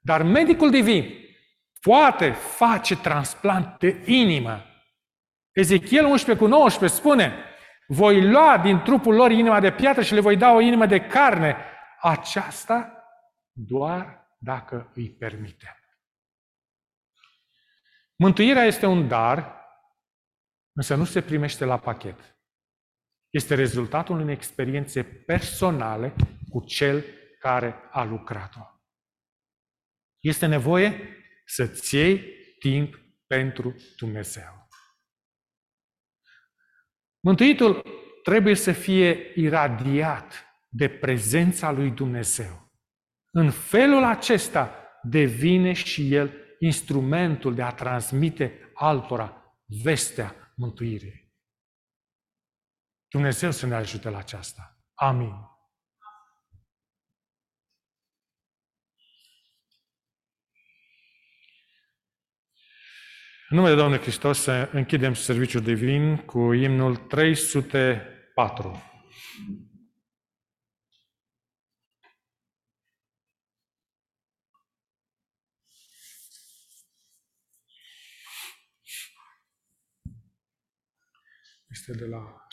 Dar 0.00 0.22
medicul 0.22 0.70
divin 0.70 1.14
poate 1.80 2.30
face 2.30 2.96
transplant 2.96 3.78
de 3.78 4.02
inimă 4.04 4.62
Ezechiel 5.58 6.04
11 6.04 6.44
cu 6.44 6.50
19 6.50 6.98
spune, 6.98 7.32
voi 7.86 8.30
lua 8.30 8.58
din 8.58 8.80
trupul 8.80 9.14
lor 9.14 9.30
inima 9.30 9.60
de 9.60 9.72
piatră 9.72 10.02
și 10.02 10.14
le 10.14 10.20
voi 10.20 10.36
da 10.36 10.50
o 10.50 10.60
inimă 10.60 10.86
de 10.86 11.00
carne. 11.00 11.56
Aceasta 12.00 12.92
doar 13.52 14.28
dacă 14.38 14.90
îi 14.94 15.10
permite. 15.10 15.78
Mântuirea 18.16 18.64
este 18.64 18.86
un 18.86 19.08
dar, 19.08 19.57
însă 20.78 20.94
nu 20.94 21.04
se 21.04 21.22
primește 21.22 21.64
la 21.64 21.78
pachet. 21.78 22.38
Este 23.30 23.54
rezultatul 23.54 24.20
unei 24.20 24.34
experiențe 24.34 25.02
personale 25.02 26.14
cu 26.48 26.64
cel 26.64 27.04
care 27.38 27.74
a 27.90 28.04
lucrat-o. 28.04 28.60
Este 30.18 30.46
nevoie 30.46 31.16
să-ți 31.46 31.94
iei 31.94 32.22
timp 32.58 33.00
pentru 33.26 33.74
Dumnezeu. 33.96 34.68
Mântuitul 37.20 37.82
trebuie 38.22 38.54
să 38.54 38.72
fie 38.72 39.32
iradiat 39.34 40.46
de 40.68 40.88
prezența 40.88 41.70
lui 41.70 41.90
Dumnezeu. 41.90 42.72
În 43.30 43.50
felul 43.50 44.04
acesta 44.04 44.74
devine 45.02 45.72
și 45.72 46.14
el 46.14 46.32
instrumentul 46.58 47.54
de 47.54 47.62
a 47.62 47.70
transmite 47.70 48.70
altora 48.74 49.56
vestea 49.82 50.47
mântuirii. 50.58 51.32
Dumnezeu 53.08 53.50
să 53.50 53.66
ne 53.66 53.74
ajute 53.74 54.08
la 54.08 54.18
aceasta. 54.18 54.78
Amin. 54.94 55.32
În 63.50 63.56
numele 63.56 63.74
Domnului 63.74 64.02
Hristos 64.02 64.40
să 64.40 64.68
închidem 64.72 65.14
serviciul 65.14 65.62
divin 65.62 66.16
cu 66.16 66.52
imnul 66.52 66.96
304. 66.96 68.87
Este 81.70 81.92
de 81.92 82.06
la 82.06 82.46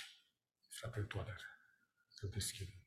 fratele 0.69 1.05
Toader. 1.05 1.41
Să 2.07 2.27
deschidem. 2.31 2.79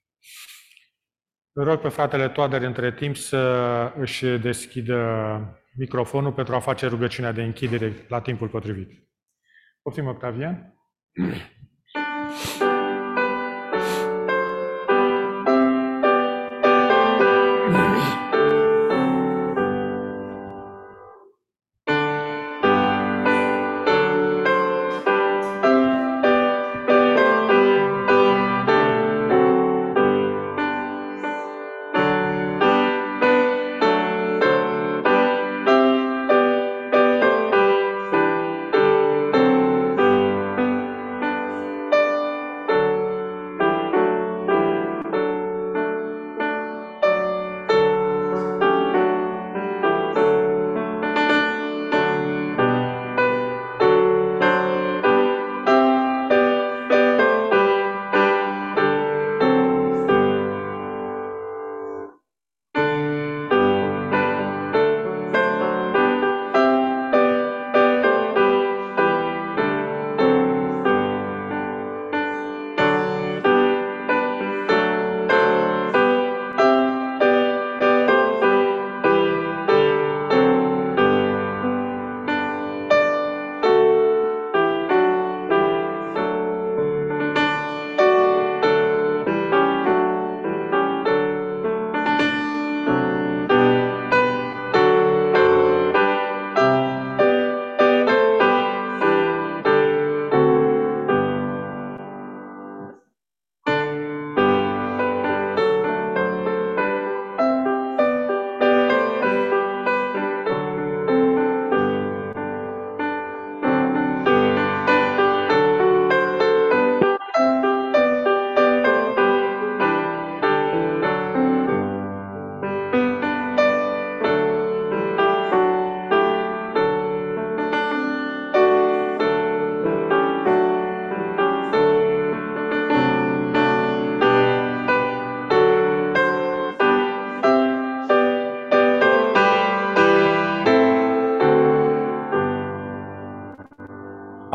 Îl 1.52 1.64
rog 1.64 1.80
pe 1.80 1.88
fratele 1.88 2.28
Toader 2.28 2.62
între 2.62 2.94
timp 2.94 3.16
să 3.16 3.38
își 3.96 4.24
deschidă 4.24 4.98
microfonul 5.76 6.32
pentru 6.32 6.54
a 6.54 6.60
face 6.60 6.86
rugăciunea 6.86 7.32
de 7.32 7.42
închidere 7.42 8.06
la 8.08 8.20
timpul 8.20 8.48
potrivit. 8.48 9.08
Poftim, 9.82 10.06
Octavian? 10.06 10.74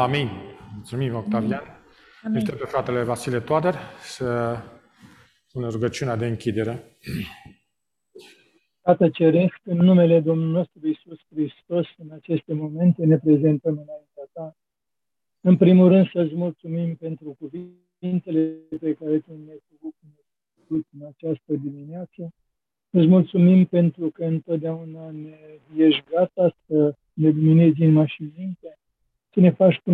Amin. 0.04 0.30
Mulțumim, 0.74 1.16
Octavian. 1.16 1.64
Amin. 2.24 2.38
Este 2.38 2.52
pe 2.52 2.66
fratele 2.66 3.04
Vasile 3.04 3.40
Toader 3.40 3.76
să 4.02 4.58
pună 5.52 5.70
rugăciunea 5.70 6.16
de 6.16 6.26
închidere. 6.26 6.98
Tată 8.82 9.10
Ceresc, 9.10 9.60
în 9.64 9.78
numele 9.78 10.20
Domnului 10.20 10.54
nostru 10.54 10.88
Iisus 10.88 11.20
Hristos, 11.30 11.88
în 11.98 12.10
aceste 12.12 12.54
momente 12.54 13.06
ne 13.06 13.18
prezentăm 13.18 13.72
înaintea 13.72 14.28
Ta. 14.34 14.56
În 15.42 15.58
primul 15.58 15.88
rând 15.88 16.10
să-ți 16.10 16.36
mulțumim 16.36 16.96
pentru 16.96 17.38
cuvintele 17.40 18.42
pe 18.80 18.94
care 18.94 19.20
Tu 19.20 19.32
ne-ai 19.46 19.62
făcut 19.70 19.94
cunoscut 20.00 20.88
în 21.00 21.08
această 21.08 21.54
dimineață. 21.54 22.34
Îți 22.90 23.08
mulțumim 23.08 23.66
pentru 23.66 24.10
că 24.10 24.24
întotdeauna 24.24 25.12
ne 25.12 25.38
ești 25.76 26.04
gata 26.10 26.56
să 26.66 26.96
ne 27.14 27.30
luminezi 27.30 27.82
inima 27.82 28.06
și 28.06 28.32
mintea, 28.38 28.78
să 29.34 29.40
ne 29.40 29.52
faci 29.52 29.80
până 29.80 29.92